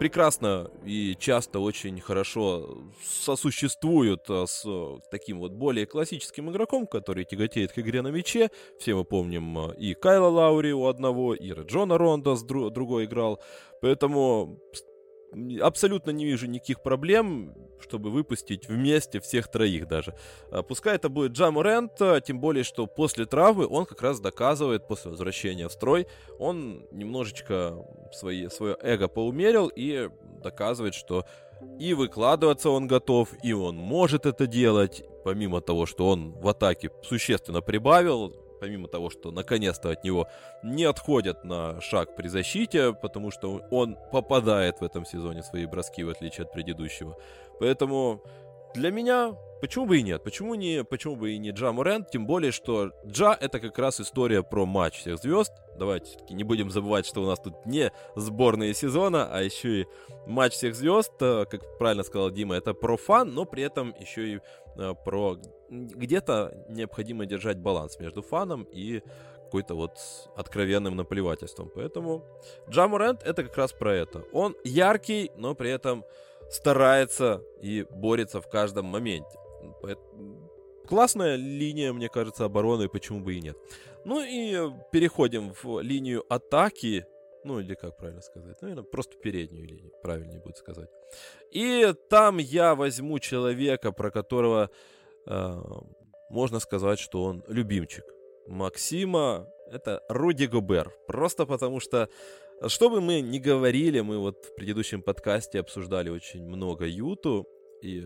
[0.00, 4.64] прекрасно и часто очень хорошо сосуществуют а, с
[5.10, 8.50] таким вот более классическим игроком, который тяготеет к игре на мяче.
[8.78, 13.04] Все мы помним а, и Кайла Лаури у одного, и Джона Ронда с дру- другой
[13.06, 13.40] играл.
[13.80, 14.60] Поэтому
[15.60, 20.14] абсолютно не вижу никаких проблем, чтобы выпустить вместе всех троих даже.
[20.50, 24.88] А, пускай это будет Джаму Рент, тем более, что после травмы он как раз доказывает,
[24.88, 26.06] после возвращения в строй,
[26.38, 30.08] он немножечко свои, свое эго поумерил и
[30.42, 31.24] доказывает, что
[31.78, 36.90] и выкладываться он готов, и он может это делать, помимо того, что он в атаке
[37.02, 40.28] существенно прибавил, помимо того, что наконец-то от него
[40.62, 46.04] не отходят на шаг при защите, потому что он попадает в этом сезоне свои броски,
[46.04, 47.16] в отличие от предыдущего.
[47.60, 48.22] Поэтому
[48.74, 50.22] для меня почему бы и нет?
[50.22, 52.10] Почему, не, почему бы и не Джа Морент?
[52.10, 55.52] Тем более, что Джа это как раз история про матч всех звезд.
[55.78, 59.86] Давайте все-таки не будем забывать, что у нас тут не сборные сезона, а еще и
[60.26, 61.12] матч всех звезд.
[61.20, 64.40] Э, как правильно сказал Дима, это про фан, но при этом еще и
[64.76, 65.38] э, про
[65.70, 69.02] где-то необходимо держать баланс между фаном и
[69.44, 69.98] какой-то вот
[70.36, 71.70] откровенным наплевательством.
[71.74, 72.24] Поэтому
[72.68, 74.24] Джамурент это как раз про это.
[74.32, 76.04] Он яркий, но при этом
[76.50, 79.38] старается и борется в каждом моменте.
[80.86, 83.56] Классная линия, мне кажется, обороны, почему бы и нет.
[84.04, 87.04] Ну и переходим в линию атаки.
[87.44, 88.60] Ну, или как правильно сказать?
[88.62, 90.88] Наверное, просто переднюю линию, правильнее будет сказать.
[91.50, 94.70] И там я возьму человека, про которого
[95.26, 95.62] э,
[96.30, 98.04] можно сказать, что он любимчик.
[98.46, 100.90] Максима, это Руди Губер.
[101.06, 102.08] Просто потому что
[102.66, 107.46] что бы мы ни говорили, мы вот в предыдущем подкасте обсуждали очень много Юту,
[107.82, 108.04] и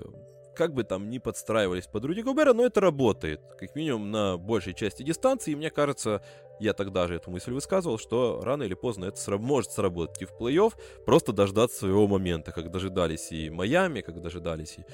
[0.55, 4.75] как бы там ни подстраивались под Руди Гобера, но это работает, как минимум на большей
[4.75, 6.23] части дистанции, и мне кажется,
[6.61, 10.25] я тогда же эту мысль высказывал, что рано или поздно это сра- может сработать и
[10.25, 10.73] в плей-офф,
[11.05, 14.85] просто дождаться своего момента, как дожидались и Майами, как дожидались и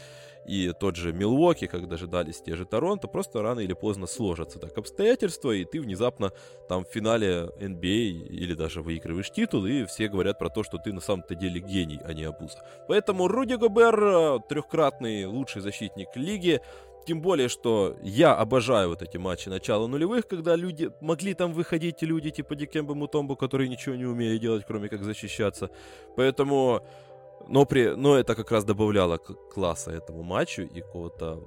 [0.49, 4.77] и тот же Милуоки, как дожидались те же Торонто, просто рано или поздно сложатся так
[4.79, 6.33] обстоятельства, и ты внезапно
[6.69, 10.93] там в финале NBA или даже выигрываешь титул, и все говорят про то, что ты
[10.93, 12.65] на самом-то деле гений, а не обуза.
[12.89, 16.63] Поэтому Руди Гобер, трехкратный лучший защитник лиги,
[17.09, 22.03] тем более, что я обожаю вот эти матчи начала нулевых, когда люди могли там выходить
[22.03, 25.71] люди типа Дикемба Мутомбу, которые ничего не умели делать, кроме как защищаться.
[26.17, 26.83] Поэтому
[27.49, 31.43] но, при, но это как раз добавляло класса этому матчу и какого-то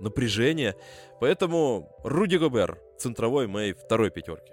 [0.00, 0.76] напряжения.
[1.18, 4.52] Поэтому Руди Гобер, центровой моей второй пятерки.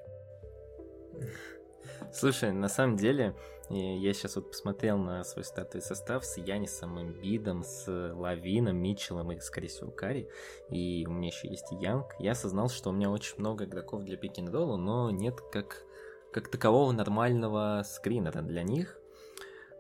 [2.14, 3.34] Слушай, на самом деле,
[3.70, 9.40] я сейчас вот посмотрел на свой стартовый состав с Янисом, Эмбидом, с Лавином, Митчеллом и,
[9.40, 10.28] скорее всего, Кари.
[10.70, 12.08] И у меня еще есть Янг.
[12.20, 15.86] Я осознал, что у меня очень много игроков для пик но нет как,
[16.34, 19.00] как такового нормального скринера для них.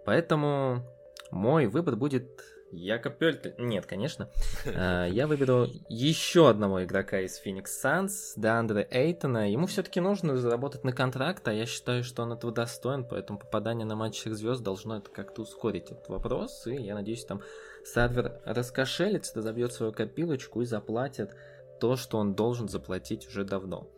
[0.06, 0.86] Поэтому
[1.32, 3.56] мой выбор будет Якоб Пельтель.
[3.58, 4.30] Нет, конечно.
[4.64, 9.52] Э, я выберу еще одного игрока из Phoenix Suns, Деандре Эйтона.
[9.52, 13.86] Ему все-таки нужно заработать на контракт, а я считаю, что он этого достоин, поэтому попадание
[13.86, 16.68] на матч всех звезд должно это как-то ускорить этот вопрос.
[16.68, 17.42] И я надеюсь, там
[17.84, 21.36] Садвер раскошелится, дозовьет свою копилочку и заплатит
[21.80, 23.90] то, что он должен заплатить уже давно.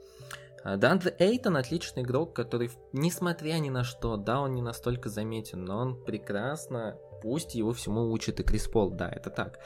[0.63, 5.78] Дандре Эйтон отличный игрок, который, несмотря ни на что, да, он не настолько заметен, но
[5.78, 9.59] он прекрасно, пусть его всему учит и Крис Пол, да, это так.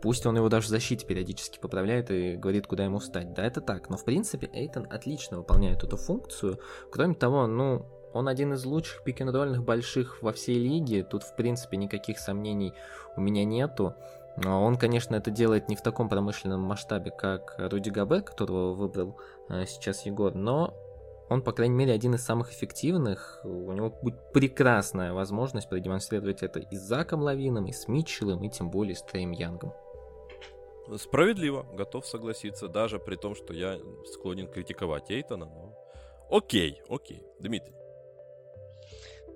[0.00, 3.34] Пусть он его даже в защите периодически поправляет и говорит, куда ему встать.
[3.34, 3.90] Да, это так.
[3.90, 6.60] Но, в принципе, Эйтон отлично выполняет эту функцию.
[6.92, 11.02] Кроме того, ну, он один из лучших пик-н-ролльных больших во всей лиге.
[11.02, 12.74] Тут, в принципе, никаких сомнений
[13.16, 13.94] у меня нету.
[14.44, 19.18] Он, конечно, это делает не в таком промышленном масштабе, как Руди Габе, которого выбрал
[19.48, 20.74] э, сейчас Егор, но
[21.28, 23.40] он, по крайней мере, один из самых эффективных.
[23.44, 28.50] У него будет прекрасная возможность продемонстрировать это и с Заком Лавином, и с Митчеллом, и
[28.50, 29.72] тем более с Трэем Янгом.
[30.96, 33.78] Справедливо, готов согласиться, даже при том, что я
[34.12, 35.74] склонен критиковать Эйтона, но...
[36.30, 37.22] Окей, окей.
[37.40, 37.74] Дмитрий.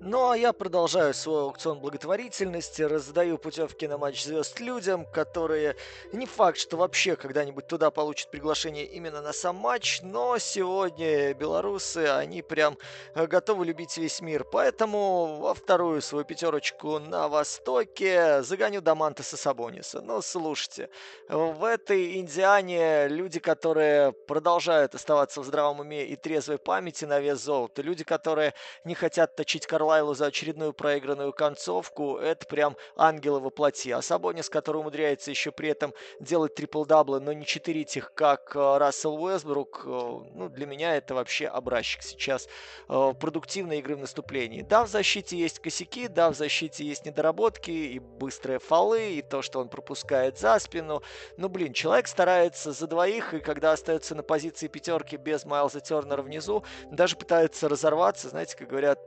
[0.01, 5.75] Ну а я продолжаю свой аукцион благотворительности, раздаю путевки на матч звезд людям, которые
[6.13, 12.07] не факт, что вообще когда-нибудь туда получат приглашение именно на сам матч, но сегодня белорусы,
[12.07, 12.77] они прям
[13.13, 14.45] э, готовы любить весь мир.
[14.45, 19.99] Поэтому во вторую свою пятерочку на Востоке загоню Дамантеса Сабониса.
[19.99, 20.89] Но слушайте,
[21.27, 27.43] в этой Индиане люди, которые продолжают оставаться в здравом уме и трезвой памяти на вес
[27.43, 28.53] золота, люди, которые
[28.85, 33.89] не хотят точить Карла Карлайлу за очередную проигранную концовку, это прям ангелы во плоти.
[33.89, 38.77] А Сабонис, который умудряется еще при этом делать трипл-даблы, но не читерить их, как э,
[38.77, 42.47] Рассел Уэсбрук, э, ну, для меня это вообще образчик сейчас
[42.87, 44.61] э, продуктивной игры в наступлении.
[44.61, 49.41] Да, в защите есть косяки, да, в защите есть недоработки и быстрые фолы, и то,
[49.41, 51.01] что он пропускает за спину.
[51.37, 56.21] Но, блин, человек старается за двоих, и когда остается на позиции пятерки без Майлза Тернера
[56.21, 58.99] внизу, даже пытается разорваться, знаете, как говорят,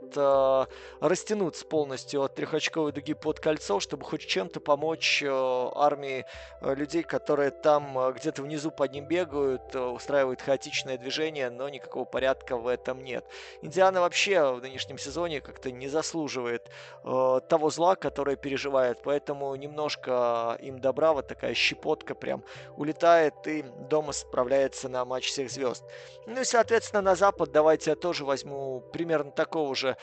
[1.01, 5.29] растянуться полностью от трехочковой дуги под кольцо, чтобы хоть чем-то помочь э,
[5.75, 6.25] армии
[6.61, 12.05] э, людей, которые там э, где-то внизу под ним бегают, устраивают хаотичное движение, но никакого
[12.05, 13.25] порядка в этом нет.
[13.62, 16.70] Индиана вообще в нынешнем сезоне как-то не заслуживает
[17.03, 22.45] того зла, которое переживает, поэтому немножко им добра, вот такая щепотка прям
[22.77, 25.85] улетает и дома справляется на матч всех звезд.
[26.27, 29.97] Ну и, соответственно, на запад давайте я тоже возьму примерно такого же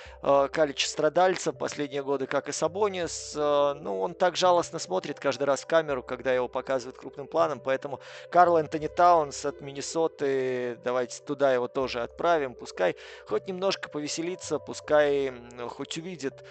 [0.60, 3.34] Калич страдальца последние годы, как и Сабонис.
[3.34, 7.62] Э, ну, он так жалостно смотрит каждый раз в камеру, когда его показывают крупным планом,
[7.62, 14.60] поэтому Карл Энтони Таунс от Миннесоты, давайте туда его тоже отправим, пускай хоть немножко повеселится,
[14.60, 15.32] пускай
[15.70, 16.44] хоть увидит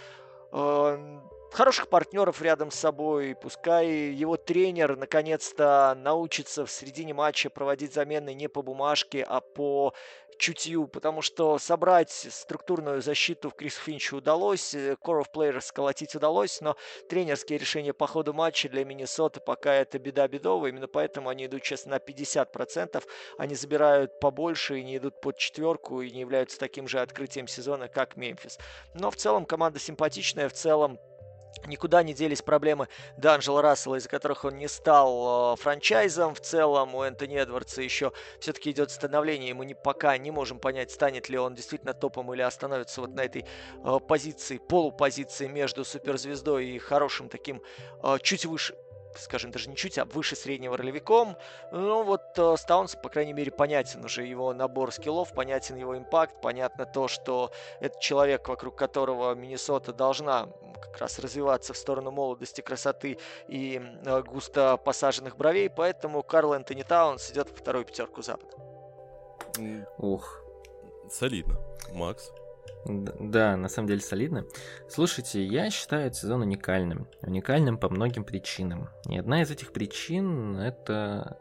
[0.53, 1.19] э,
[1.53, 8.33] хороших партнеров рядом с собой, пускай его тренер наконец-то научится в середине матча проводить замены
[8.33, 9.93] не по бумажке, а по
[10.39, 16.15] чутью, потому что собрать структурную защиту в Крис Финчу удалось, э, Core of Players сколотить
[16.15, 16.77] удалось, но
[17.09, 21.63] тренерские решения по ходу матча для Миннесоты пока это беда бедовая, именно поэтому они идут,
[21.63, 23.05] честно, на 50%,
[23.37, 27.89] они забирают побольше и не идут под четверку и не являются таким же открытием сезона,
[27.89, 28.59] как Мемфис.
[28.95, 30.99] Но в целом команда симпатичная, в целом
[31.67, 36.35] Никуда не делись проблемы Данжела Рассела, из-за которых он не стал э, франчайзом.
[36.35, 39.55] В целом у Энтони Эдвардса еще все-таки идет становление.
[39.55, 43.23] Мы не, пока не можем понять, станет ли он действительно топом или остановится вот на
[43.23, 43.45] этой
[43.85, 47.63] э, позиции, полупозиции между суперзвездой и хорошим таким
[48.03, 48.75] э, чуть выше
[49.17, 51.37] скажем, даже не чуть, а выше среднего ролевиком.
[51.73, 56.41] Ну вот э, Стаунс, по крайней мере, понятен уже его набор скиллов, понятен его импакт,
[56.41, 57.51] понятно то, что
[57.81, 60.49] это человек, вокруг которого Миннесота должна
[60.81, 66.83] как раз развиваться в сторону молодости, красоты и э, густо посаженных бровей, поэтому Карл Энтони
[66.83, 68.57] Таунс идет во вторую пятерку Запада.
[69.99, 70.43] Ух.
[71.11, 71.59] Солидно.
[71.93, 72.31] Макс?
[72.85, 74.47] Да, на самом деле солидно.
[74.89, 77.09] Слушайте, я считаю этот сезон уникальным.
[77.23, 78.89] Уникальным по многим причинам.
[79.09, 81.39] И одна из этих причин это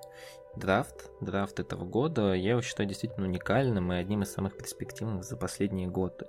[0.55, 1.09] драфт.
[1.21, 5.87] Драфт этого года я его считаю действительно уникальным и одним из самых перспективных за последние
[5.87, 6.27] годы.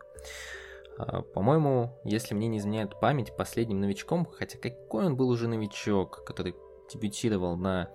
[0.99, 6.25] А, по-моему, если мне не изменяет память, последним новичком, хотя какой он был уже новичок,
[6.25, 6.55] который
[6.93, 7.91] дебютировал на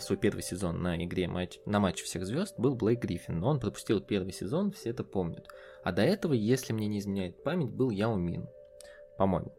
[0.00, 3.60] свой первый сезон на игре матч, на матч всех звезд был Блейк Гриффин, но он
[3.60, 5.48] пропустил первый сезон, все это помнят.
[5.88, 8.46] А до этого, если мне не изменяет память, был Яо Мин,
[9.16, 9.54] по-моему.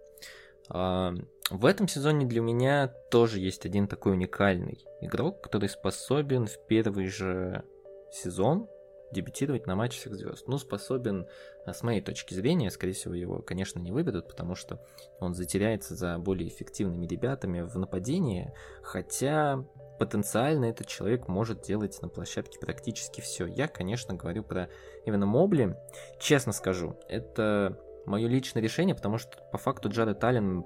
[0.70, 1.16] А,
[1.50, 7.08] в этом сезоне для меня тоже есть один такой уникальный игрок, который способен в первый
[7.08, 7.64] же
[8.12, 8.70] сезон
[9.12, 10.48] дебютировать на матче всех звезд.
[10.48, 11.26] Ну, способен,
[11.66, 14.86] а, с моей точки зрения, скорее всего, его, конечно, не выберут, потому что
[15.20, 18.54] он затеряется за более эффективными ребятами в нападении,
[18.84, 19.66] хотя
[20.00, 23.46] потенциально этот человек может делать на площадке практически все.
[23.46, 24.70] Я, конечно, говорю про
[25.06, 25.76] именно Мобли.
[26.20, 30.64] Честно скажу, это мое личное решение, потому что по факту Джаред Аллен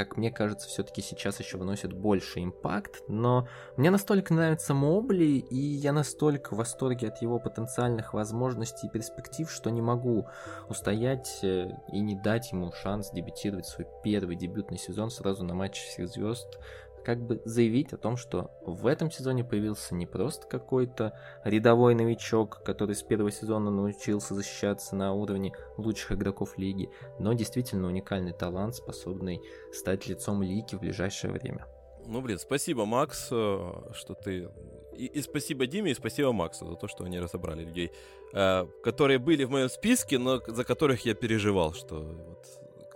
[0.00, 5.56] как мне кажется, все-таки сейчас еще выносит больше импакт, но мне настолько нравится Мобли, и
[5.56, 10.26] я настолько в восторге от его потенциальных возможностей и перспектив, что не могу
[10.68, 15.82] устоять э, и не дать ему шанс дебютировать свой первый дебютный сезон сразу на матче
[15.82, 16.58] всех звезд
[17.04, 22.62] как бы заявить о том, что в этом сезоне появился не просто какой-то рядовой новичок,
[22.64, 28.76] который с первого сезона научился защищаться на уровне лучших игроков лиги, но действительно уникальный талант,
[28.76, 29.40] способный
[29.72, 31.66] стать лицом лиги в ближайшее время.
[32.06, 34.50] Ну, блин, спасибо, Макс, э, что ты...
[34.96, 37.92] И, и спасибо Диме, и спасибо Максу за то, что они разобрали людей,
[38.32, 42.46] э, которые были в моем списке, но за которых я переживал, что вот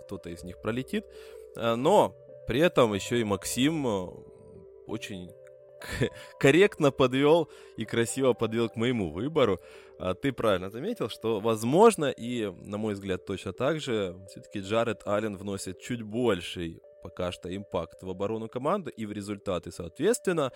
[0.05, 1.05] кто-то из них пролетит.
[1.55, 2.15] Э, но
[2.47, 4.07] при этом еще и Максим э,
[4.87, 5.29] очень
[6.39, 9.59] корректно подвел и красиво подвел к моему выбору.
[9.99, 15.01] А ты правильно заметил, что возможно и, на мой взгляд, точно так же, все-таки Джаред
[15.05, 20.51] Аллен вносит чуть больший пока что импакт в оборону команды и в результаты, соответственно,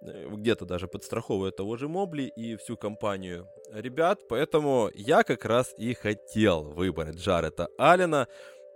[0.00, 4.20] э, где-то даже подстраховывая того же Мобли и всю компанию ребят.
[4.28, 8.26] Поэтому я как раз и хотел выбрать Джареда Аллена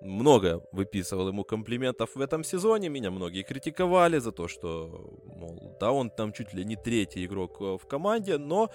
[0.01, 2.89] много выписывал ему комплиментов в этом сезоне.
[2.89, 7.57] Меня многие критиковали за то, что, мол, да, он там чуть ли не третий игрок
[7.61, 8.71] э, в команде, но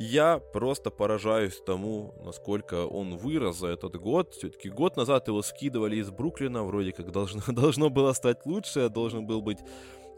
[0.00, 4.32] я просто поражаюсь тому, насколько он вырос за этот год.
[4.32, 9.26] Все-таки год назад его скидывали из Бруклина, вроде как должно, должно было стать лучше, должен
[9.26, 9.58] был быть...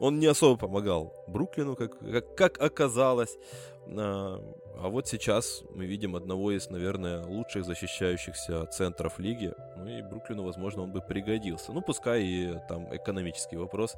[0.01, 3.37] Он не особо помогал Бруклину, как, как, как оказалось.
[3.87, 4.43] А,
[4.79, 9.53] а вот сейчас мы видим одного из, наверное, лучших защищающихся центров лиги.
[9.77, 11.73] Ну и Бруклину, возможно, он бы пригодился.
[11.73, 13.95] Ну, пускай и там экономический вопрос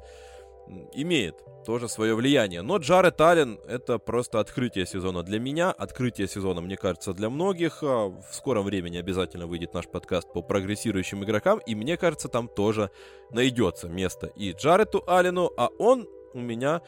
[0.93, 1.35] имеет
[1.65, 2.61] тоже свое влияние.
[2.61, 7.83] Но Джаред Аллен— это просто открытие сезона для меня, открытие сезона, мне кажется, для многих.
[7.83, 12.47] А в скором времени обязательно выйдет наш подкаст по прогрессирующим игрокам, и мне кажется, там
[12.47, 12.89] тоже
[13.31, 16.81] найдется место и Джареду Аллену, а он у меня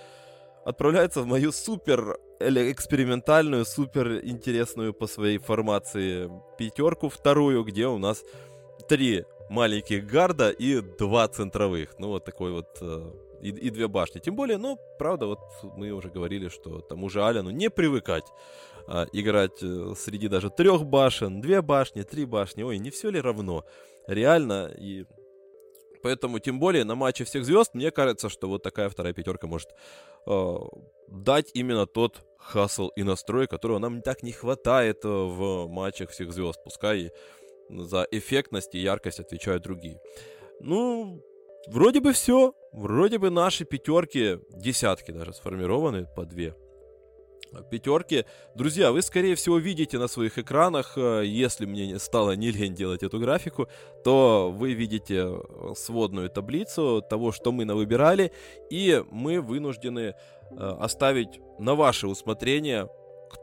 [0.65, 8.23] отправляется в мою супер экспериментальную, супер интересную по своей формации пятерку вторую, где у нас
[8.89, 11.95] три маленьких гарда и два центровых.
[11.99, 13.11] Ну, вот такой вот э,
[13.41, 14.19] и, и две башни.
[14.19, 15.39] Тем более, ну, правда, вот
[15.77, 18.25] мы уже говорили, что тому же Аляну не привыкать
[18.87, 22.63] а, играть э, среди даже трех башен, две башни, три башни.
[22.63, 23.65] Ой, не все ли равно?
[24.07, 25.05] Реально, и
[26.05, 29.69] Поэтому, тем более, на матче всех звезд, мне кажется, что вот такая вторая пятерка может
[30.27, 30.55] э,
[31.07, 36.31] дать именно тот хасл и настрой, которого нам так не хватает э, в матчах всех
[36.31, 36.63] звезд.
[36.63, 37.11] Пускай
[37.69, 39.99] за эффектность и яркость отвечают другие.
[40.59, 41.23] Ну,
[41.67, 42.53] вроде бы все.
[42.71, 46.55] Вроде бы наши пятерки, десятки даже сформированы по две
[47.63, 48.25] пятерки.
[48.55, 53.03] Друзья, вы, скорее всего, видите на своих экранах, э, если мне стало не лень делать
[53.03, 53.67] эту графику,
[54.03, 58.31] то вы видите э, сводную таблицу того, что мы навыбирали,
[58.69, 60.15] и мы вынуждены
[60.51, 62.89] э, оставить на ваше усмотрение,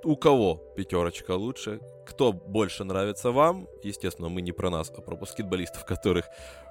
[0.05, 3.69] у кого пятерочка лучше, кто больше нравится вам.
[3.83, 6.27] Естественно, мы не про нас, а про баскетболистов, которых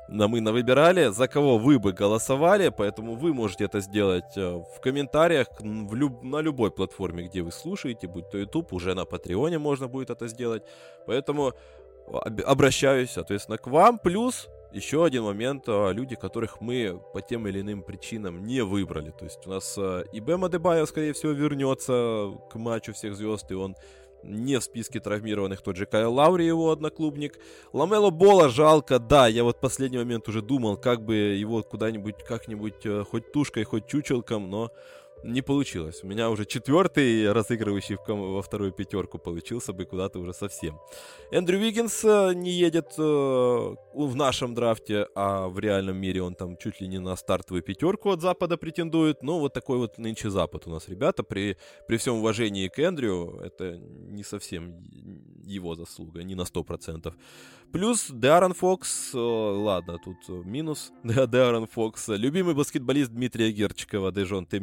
[0.08, 5.47] мы навыбирали, за кого вы бы голосовали, поэтому вы можете это сделать э, в комментариях
[5.60, 9.88] в люб- на любой платформе, где вы слушаете, будь то YouTube, уже на Патреоне можно
[9.88, 10.64] будет это сделать.
[11.06, 11.54] Поэтому
[12.45, 13.99] обращаюсь, соответственно, к вам.
[13.99, 19.12] Плюс еще один момент, э, люди, которых мы по тем или иным причинам не выбрали.
[19.12, 23.52] То есть у нас э, и Бема Дебайо, скорее всего, вернется к матчу всех звезд,
[23.52, 23.76] и он
[24.24, 27.39] не в списке травмированных тот же Кайл Лаури, его одноклубник.
[27.74, 32.24] Ламело Бола жалко, да, я вот в последний момент уже думал, как бы его куда-нибудь,
[32.24, 34.72] как-нибудь, э, хоть тушкой, хоть чучелком, но
[35.24, 36.03] не получилось.
[36.03, 40.80] У меня уже четвертый разыгрывающий во вторую пятерку получился бы куда-то уже совсем.
[41.32, 46.57] Эндрю Виггинс э, не едет э, в нашем драфте, а в реальном мире он там
[46.57, 49.24] чуть ли не на стартовую пятерку от Запада претендует.
[49.24, 51.24] Ну, вот такой вот нынче Запад у нас, ребята.
[51.24, 51.57] При,
[51.88, 54.84] при всем уважении к Эндрю, это не совсем
[55.45, 57.13] его заслуга, не на 100%.
[57.72, 64.59] Плюс Даррен Фокс, э, ладно, тут минус Даррен Фокс, любимый баскетболист Дмитрия Герчикова, Дежон Т.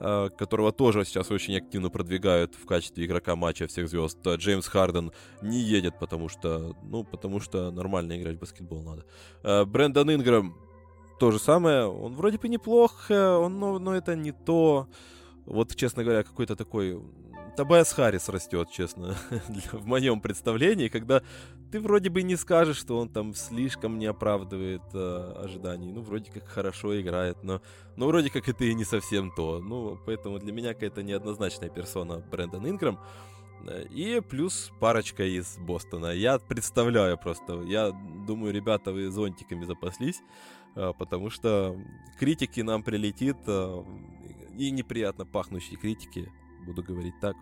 [0.00, 4.18] Э, которого тоже сейчас очень активно продвигают в качестве игрока матча всех звезд.
[4.24, 5.10] Джеймс Харден
[5.42, 9.04] не едет, потому что, ну, потому что нормально играть в баскетбол надо.
[9.42, 10.56] Э, Брэндон Ингрэм
[11.18, 14.86] то же самое, он вроде бы неплох, он, но, но это не то.
[15.46, 17.02] Вот, честно говоря, какой-то такой
[17.58, 19.16] Табайс Харрис растет, честно,
[19.72, 21.22] в моем представлении, когда
[21.72, 25.90] ты вроде бы не скажешь, что он там слишком не оправдывает э, ожиданий.
[25.90, 27.60] Ну, вроде как хорошо играет, но,
[27.96, 29.58] но вроде как это и не совсем то.
[29.58, 33.00] Ну, поэтому для меня какая-то неоднозначная персона Брэндон Инграм.
[33.90, 36.12] И плюс парочка из Бостона.
[36.12, 37.90] Я представляю просто, я
[38.24, 40.20] думаю, ребята, вы зонтиками запаслись.
[40.76, 41.76] э, потому что
[42.20, 43.82] критики нам прилетит, э,
[44.56, 46.30] и неприятно пахнущие критики,
[46.68, 47.36] буду говорить так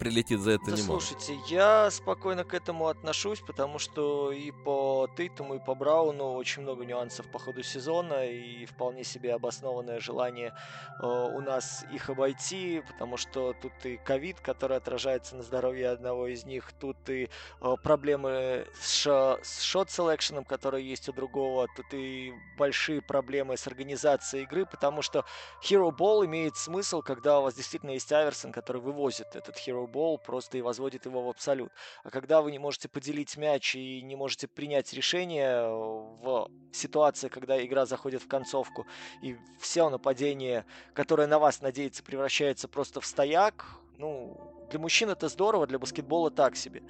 [0.00, 0.98] прилетит за это да немало.
[0.98, 6.62] Слушайте, я спокойно к этому отношусь, потому что и по Тейтуму, и по Брауну очень
[6.62, 10.54] много нюансов по ходу сезона, и вполне себе обоснованное желание
[11.02, 16.28] э, у нас их обойти, потому что тут и ковид, который отражается на здоровье одного
[16.28, 17.28] из них, тут и
[17.60, 19.06] э, проблемы с,
[19.42, 25.26] с шот-селекшеном, которые есть у другого, тут и большие проблемы с организацией игры, потому что
[25.62, 30.18] Hero Ball имеет смысл, когда у вас действительно есть Аверсон, который вывозит этот Hero футбол
[30.18, 31.72] просто и возводит его в абсолют.
[32.04, 37.62] А когда вы не можете поделить мяч и не можете принять решение в ситуации, когда
[37.64, 38.86] игра заходит в концовку,
[39.22, 40.64] и все нападение,
[40.94, 43.66] которое на вас надеется, превращается просто в стояк,
[43.98, 46.82] ну, для мужчин это здорово, для баскетбола так себе.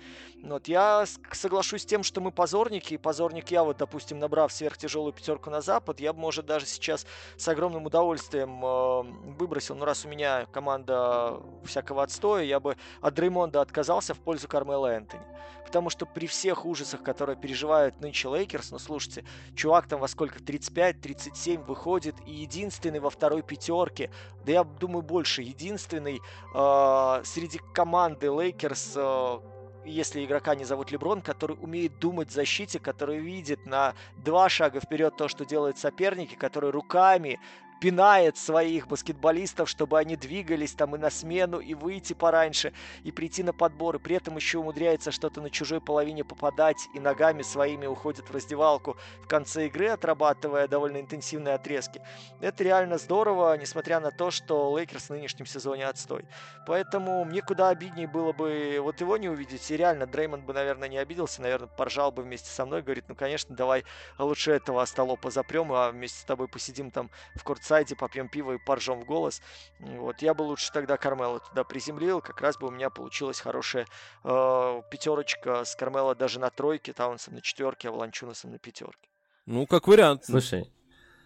[0.43, 5.13] Вот я соглашусь с тем, что мы позорники, и позорник я, вот, допустим, набрав сверхтяжелую
[5.13, 7.07] пятерку на Запад, я бы, может, даже сейчас
[7.37, 9.03] с огромным удовольствием э,
[9.39, 14.47] выбросил, ну, раз у меня команда всякого отстоя, я бы от Дреймонда отказался в пользу
[14.47, 15.25] Кармела Энтони.
[15.65, 19.25] Потому что при всех ужасах, которые переживают нынче Лейкерс, ну, слушайте,
[19.55, 24.11] чувак там во сколько, 35-37 выходит, и единственный во второй пятерке,
[24.45, 26.21] да я думаю, больше, единственный
[26.55, 29.39] э, среди команды Лейкерс, э,
[29.85, 34.81] если игрока не зовут Леброн, который умеет думать в защите, который видит на два шага
[34.81, 37.41] вперед то, что делают соперники, который руками
[37.81, 42.73] пинает своих баскетболистов, чтобы они двигались там и на смену, и выйти пораньше,
[43.03, 47.01] и прийти на подбор, и при этом еще умудряется что-то на чужой половине попадать, и
[47.01, 52.03] ногами своими уходит в раздевалку в конце игры, отрабатывая довольно интенсивные отрезки.
[52.41, 56.27] Это реально здорово, несмотря на то, что Лейкерс в нынешнем сезоне отстой.
[56.67, 60.89] Поэтому мне куда обиднее было бы вот его не увидеть, и реально Дреймонд бы, наверное,
[60.89, 63.85] не обиделся, наверное, поржал бы вместе со мной, говорит, ну, конечно, давай
[64.19, 68.55] лучше этого остолопа запрем, а вместе с тобой посидим там в courtside е, попьем пиво
[68.55, 69.41] и поржем в голос.
[69.79, 73.87] Вот, я бы лучше тогда Кармела туда приземлил, как раз бы у меня получилась хорошая
[74.25, 79.09] э, пятерочка с Кармела даже на тройке, Таунсом на четверке, а Волончунасом на пятерке.
[79.47, 80.25] Ну, как вариант.
[80.25, 80.69] Слушай,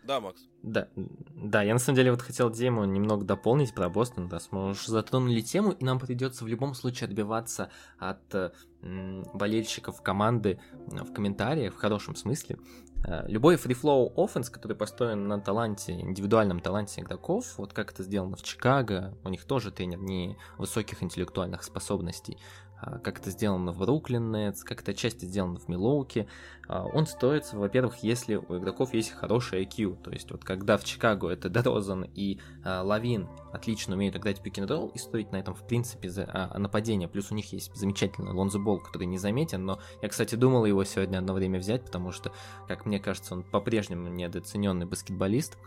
[0.05, 0.42] да, Макс.
[0.62, 4.90] Да, да, я на самом деле вот хотел Диму немного дополнить про Бостон, мы уже
[4.90, 8.52] затронули тему, и нам придется в любом случае отбиваться от
[8.82, 12.59] м, болельщиков команды в комментариях, в хорошем смысле.
[13.07, 18.36] Э, любой фрифлоу оффенс, который построен на таланте, индивидуальном таланте игроков, вот как это сделано
[18.36, 22.38] в Чикаго, у них тоже тренер не высоких интеллектуальных способностей,
[23.03, 26.27] как это сделано в Бруклин Нетс, как это отчасти сделано в Милоуке,
[26.68, 30.85] а, он строится, во-первых, если у игроков есть хороший IQ, то есть вот когда в
[30.85, 35.55] Чикаго это Дерозан и а, Лавин отлично умеют играть пик н и строить на этом
[35.55, 39.64] в принципе за, а, нападение, плюс у них есть замечательный Лонзо Бол, который не заметен,
[39.64, 42.33] но я, кстати, думал его сегодня одно время взять, потому что,
[42.68, 45.59] как мне кажется, он по-прежнему недооцененный баскетболист,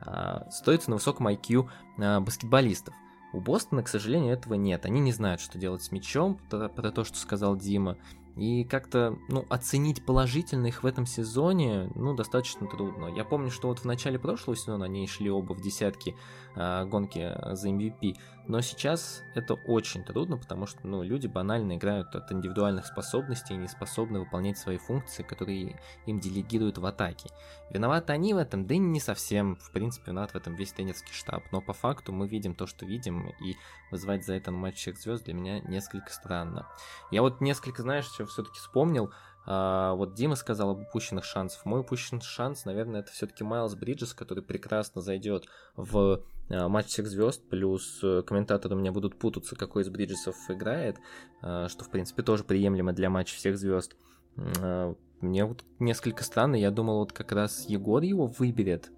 [0.00, 2.94] а, строится на высоком IQ а, баскетболистов.
[3.36, 4.86] У Бостона, к сожалению, этого нет.
[4.86, 7.98] Они не знают, что делать с мячом, про, то, что сказал Дима.
[8.34, 13.14] И как-то, ну, оценить положительно их в этом сезоне, ну, достаточно трудно.
[13.14, 16.16] Я помню, что вот в начале прошлого сезона они шли оба в десятки
[16.56, 18.16] гонки за MVP,
[18.48, 23.58] но сейчас это очень трудно, потому что, ну, люди банально играют от индивидуальных способностей и
[23.58, 27.28] не способны выполнять свои функции, которые им делегируют в атаке.
[27.70, 31.12] Виноваты они в этом, да и не совсем, в принципе, виноват в этом весь тренерский
[31.12, 33.56] штаб, но по факту мы видим то, что видим, и
[33.90, 36.68] вызывать за это на матч всех звезд для меня несколько странно.
[37.10, 39.12] Я вот несколько, знаешь, что все-таки вспомнил.
[39.46, 41.64] А, вот Дима сказал об упущенных шансах.
[41.64, 47.06] Мой упущенный шанс, наверное, это все-таки Майлз Бриджес, который прекрасно зайдет в а, матч всех
[47.06, 47.42] звезд.
[47.48, 50.96] Плюс э, комментаторы у меня будут путаться, какой из Бриджесов играет,
[51.42, 53.96] а, что, в принципе, тоже приемлемо для матча всех звезд.
[54.36, 58.90] А, мне вот несколько странно, я думал, вот как раз Егор его выберет,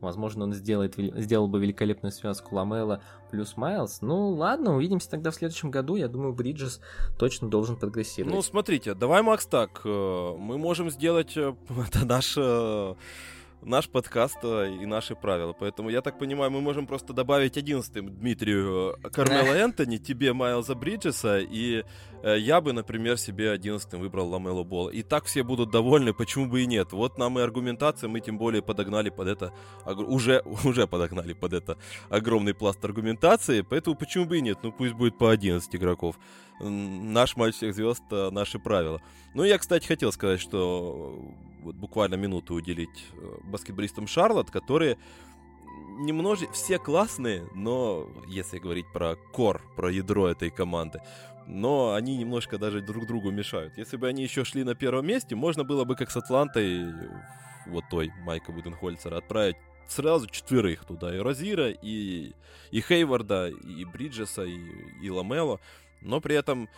[0.00, 4.02] Возможно, он сделает, сделал бы великолепную связку Ламела плюс Майлз.
[4.02, 5.96] Ну, ладно, увидимся тогда в следующем году.
[5.96, 6.80] Я думаю, Бриджес
[7.18, 8.34] точно должен прогрессировать.
[8.34, 9.80] Ну, смотрите, давай, Макс, так.
[9.84, 11.54] Э, мы можем сделать э,
[11.88, 12.94] это наш э,
[13.66, 15.52] наш подкаст и наши правила.
[15.52, 21.40] Поэтому, я так понимаю, мы можем просто добавить одиннадцатым Дмитрию Кармела Энтони, тебе Майлза Бриджеса,
[21.40, 21.84] и
[22.22, 24.88] э, я бы, например, себе одиннадцатым выбрал Ламело Бол.
[24.88, 26.92] И так все будут довольны, почему бы и нет.
[26.92, 29.52] Вот нам и аргументация, мы тем более подогнали под это,
[29.84, 31.76] уже, уже подогнали под это
[32.08, 36.16] огромный пласт аргументации, поэтому почему бы и нет, ну пусть будет по 11 игроков.
[36.60, 39.02] Наш матч всех звезд, э, наши правила.
[39.34, 44.96] Ну, я, кстати, хотел сказать, что вот буквально минуту уделить э, баскетболистам Шарлот, которые
[45.98, 46.50] немножко...
[46.52, 51.00] Все классные, но если говорить про кор, про ядро этой команды,
[51.46, 53.76] но они немножко даже друг другу мешают.
[53.76, 56.92] Если бы они еще шли на первом месте, можно было бы, как с Атлантой,
[57.66, 59.56] вот той Майка Буденхольцера, отправить
[59.88, 61.14] сразу четверых туда.
[61.14, 62.32] И Розира, и,
[62.70, 64.58] и Хейварда, и Бриджеса, и,
[65.02, 65.60] и Ламело.
[66.00, 66.68] Но при этом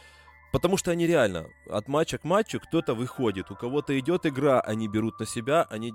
[0.50, 4.88] Потому что они реально от матча к матчу кто-то выходит, у кого-то идет игра, они
[4.88, 5.92] берут на себя, они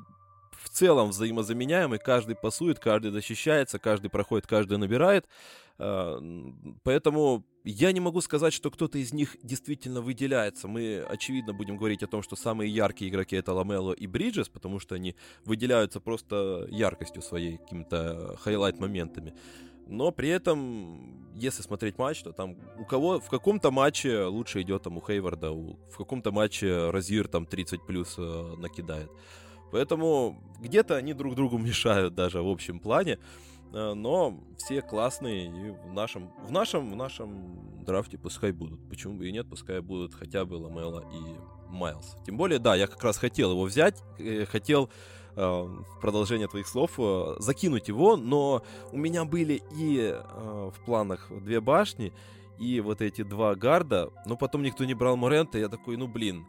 [0.52, 5.28] в целом взаимозаменяемы, каждый пасует, каждый защищается, каждый проходит, каждый набирает.
[5.80, 6.20] А,
[6.84, 10.68] поэтому я не могу сказать, что кто-то из них действительно выделяется.
[10.68, 14.80] Мы, очевидно, будем говорить о том, что самые яркие игроки это Ламело и Бриджес, потому
[14.80, 19.34] что они выделяются просто яркостью своей, какими-то хайлайт-моментами.
[19.88, 24.84] Но при этом, если смотреть матч, то там у кого в каком-то матче лучше идет
[24.84, 29.10] там у Хейварда, у, в каком-то матче Розир там 30 плюс э, накидает.
[29.72, 33.20] Поэтому где-то они друг другу мешают даже в общем плане.
[33.74, 38.80] Э, но все классные и в нашем, в нашем, в нашем драфте пускай будут.
[38.88, 42.16] Почему бы и нет, пускай будут хотя бы Ламела и Майлз.
[42.26, 44.90] Тем более, да, я как раз хотел его взять, э, хотел
[45.36, 51.32] в продолжение твоих слов э, закинуть его, но у меня были и э, в планах
[51.32, 52.14] две башни,
[52.60, 56.46] и вот эти два гарда, но потом никто не брал Морента, я такой, ну блин,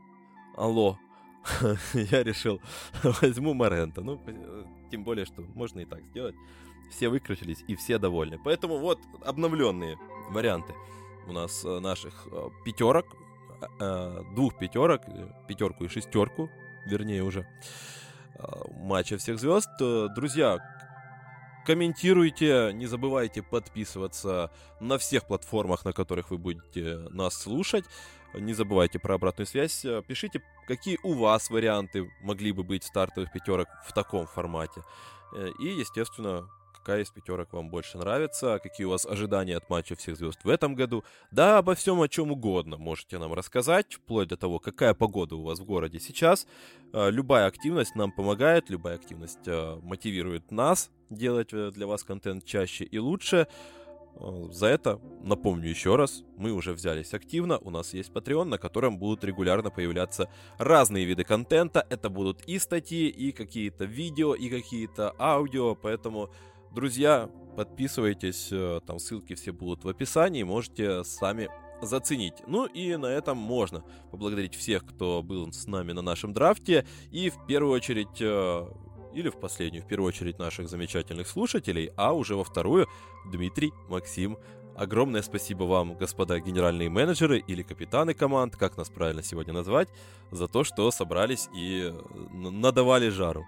[0.56, 0.98] алло,
[1.94, 2.60] я решил,
[3.22, 6.34] возьму Морента, ну, э, тем более, что можно и так сделать,
[6.90, 9.98] все выкрутились и все довольны, поэтому вот обновленные
[10.30, 10.74] варианты
[11.26, 13.06] у нас э, наших э, пятерок,
[14.34, 15.02] двух пятерок,
[15.48, 16.50] пятерку и шестерку,
[16.84, 17.46] вернее уже,
[18.70, 19.70] матча всех звезд.
[19.78, 20.58] Друзья,
[21.66, 24.50] комментируйте, не забывайте подписываться
[24.80, 27.84] на всех платформах, на которых вы будете нас слушать.
[28.34, 29.86] Не забывайте про обратную связь.
[30.08, 34.82] Пишите, какие у вас варианты могли бы быть стартовых пятерок в таком формате.
[35.60, 36.48] И, естественно,
[36.84, 40.48] какая из пятерок вам больше нравится, какие у вас ожидания от матча всех звезд в
[40.50, 41.02] этом году.
[41.30, 45.42] Да, обо всем, о чем угодно можете нам рассказать, вплоть до того, какая погода у
[45.42, 46.46] вас в городе сейчас.
[46.92, 52.44] А, любая активность нам помогает, любая активность а, мотивирует нас делать э, для вас контент
[52.44, 53.46] чаще и лучше.
[54.16, 58.58] А, за это, напомню еще раз, мы уже взялись активно, у нас есть Patreon, на
[58.58, 60.28] котором будут регулярно появляться
[60.58, 61.86] разные виды контента.
[61.88, 66.30] Это будут и статьи, и какие-то видео, и какие-то аудио, поэтому
[66.74, 71.48] Друзья, подписывайтесь, э, там ссылки все будут в описании, можете сами
[71.80, 72.34] заценить.
[72.48, 76.84] Ну и на этом можно поблагодарить всех, кто был с нами на нашем драфте.
[77.12, 78.66] И в первую очередь, э,
[79.14, 82.88] или в последнюю, в первую очередь наших замечательных слушателей, а уже во вторую
[83.30, 84.36] Дмитрий, Максим.
[84.76, 89.90] Огромное спасибо вам, господа генеральные менеджеры или капитаны команд, как нас правильно сегодня назвать,
[90.32, 93.46] за то, что собрались и э, надавали жару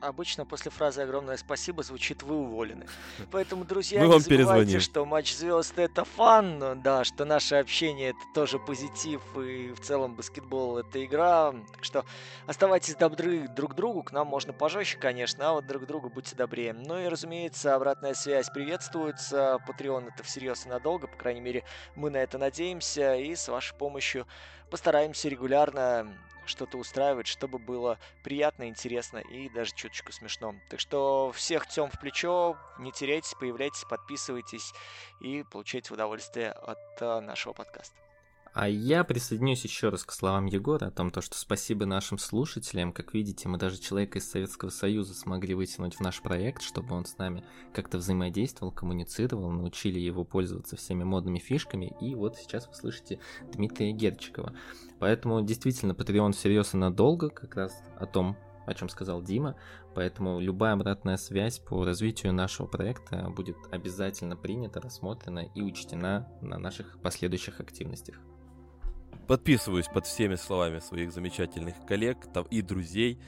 [0.00, 2.86] обычно после фразы «огромное спасибо» звучит «вы уволены».
[3.30, 4.80] Поэтому, друзья, Мы не вам забывайте, перезвоним.
[4.80, 10.14] что матч звезд это фан, да, что наше общение это тоже позитив, и в целом
[10.14, 11.54] баскетбол это игра.
[11.72, 12.04] Так что
[12.46, 16.72] оставайтесь добры друг другу, к нам можно пожестче, конечно, а вот друг другу будьте добрее.
[16.72, 19.58] Ну и, разумеется, обратная связь приветствуется.
[19.66, 21.64] Patreon это всерьез и надолго, по крайней мере,
[21.94, 24.26] мы на это надеемся, и с вашей помощью
[24.70, 26.12] постараемся регулярно
[26.48, 30.54] что-то устраивать, чтобы было приятно, интересно и даже чуточку смешно.
[30.70, 34.72] Так что всех тем в плечо, не теряйтесь, появляйтесь, подписывайтесь
[35.20, 38.07] и получайте удовольствие от э, нашего подкаста.
[38.60, 42.92] А я присоединюсь еще раз к словам Егора о том, то, что спасибо нашим слушателям.
[42.92, 47.04] Как видите, мы даже человека из Советского Союза смогли вытянуть в наш проект, чтобы он
[47.04, 51.94] с нами как-то взаимодействовал, коммуницировал, научили его пользоваться всеми модными фишками.
[52.00, 53.20] И вот сейчас вы слышите
[53.52, 54.52] Дмитрия Герчикова.
[54.98, 58.36] Поэтому действительно Patreon всерьез и надолго, как раз о том,
[58.66, 59.54] о чем сказал Дима.
[59.94, 66.58] Поэтому любая обратная связь по развитию нашего проекта будет обязательно принята, рассмотрена и учтена на
[66.58, 68.16] наших последующих активностях.
[69.28, 72.16] Подписываюсь под всеми словами своих замечательных коллег
[72.50, 73.18] и друзей,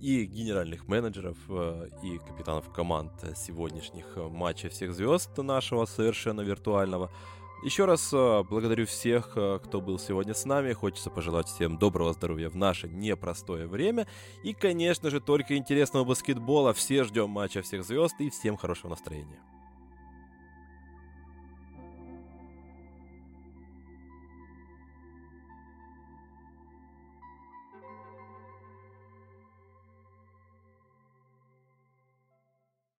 [0.00, 7.12] и генеральных менеджеров, э, и капитанов команд сегодняшних э, матчей всех звезд нашего совершенно виртуального.
[7.62, 10.72] Еще раз э, благодарю всех, кто был сегодня с нами.
[10.72, 14.06] Хочется пожелать всем доброго здоровья в наше непростое время.
[14.42, 16.72] И, конечно же, только интересного баскетбола.
[16.72, 19.40] Все ждем матча всех звезд и всем хорошего настроения.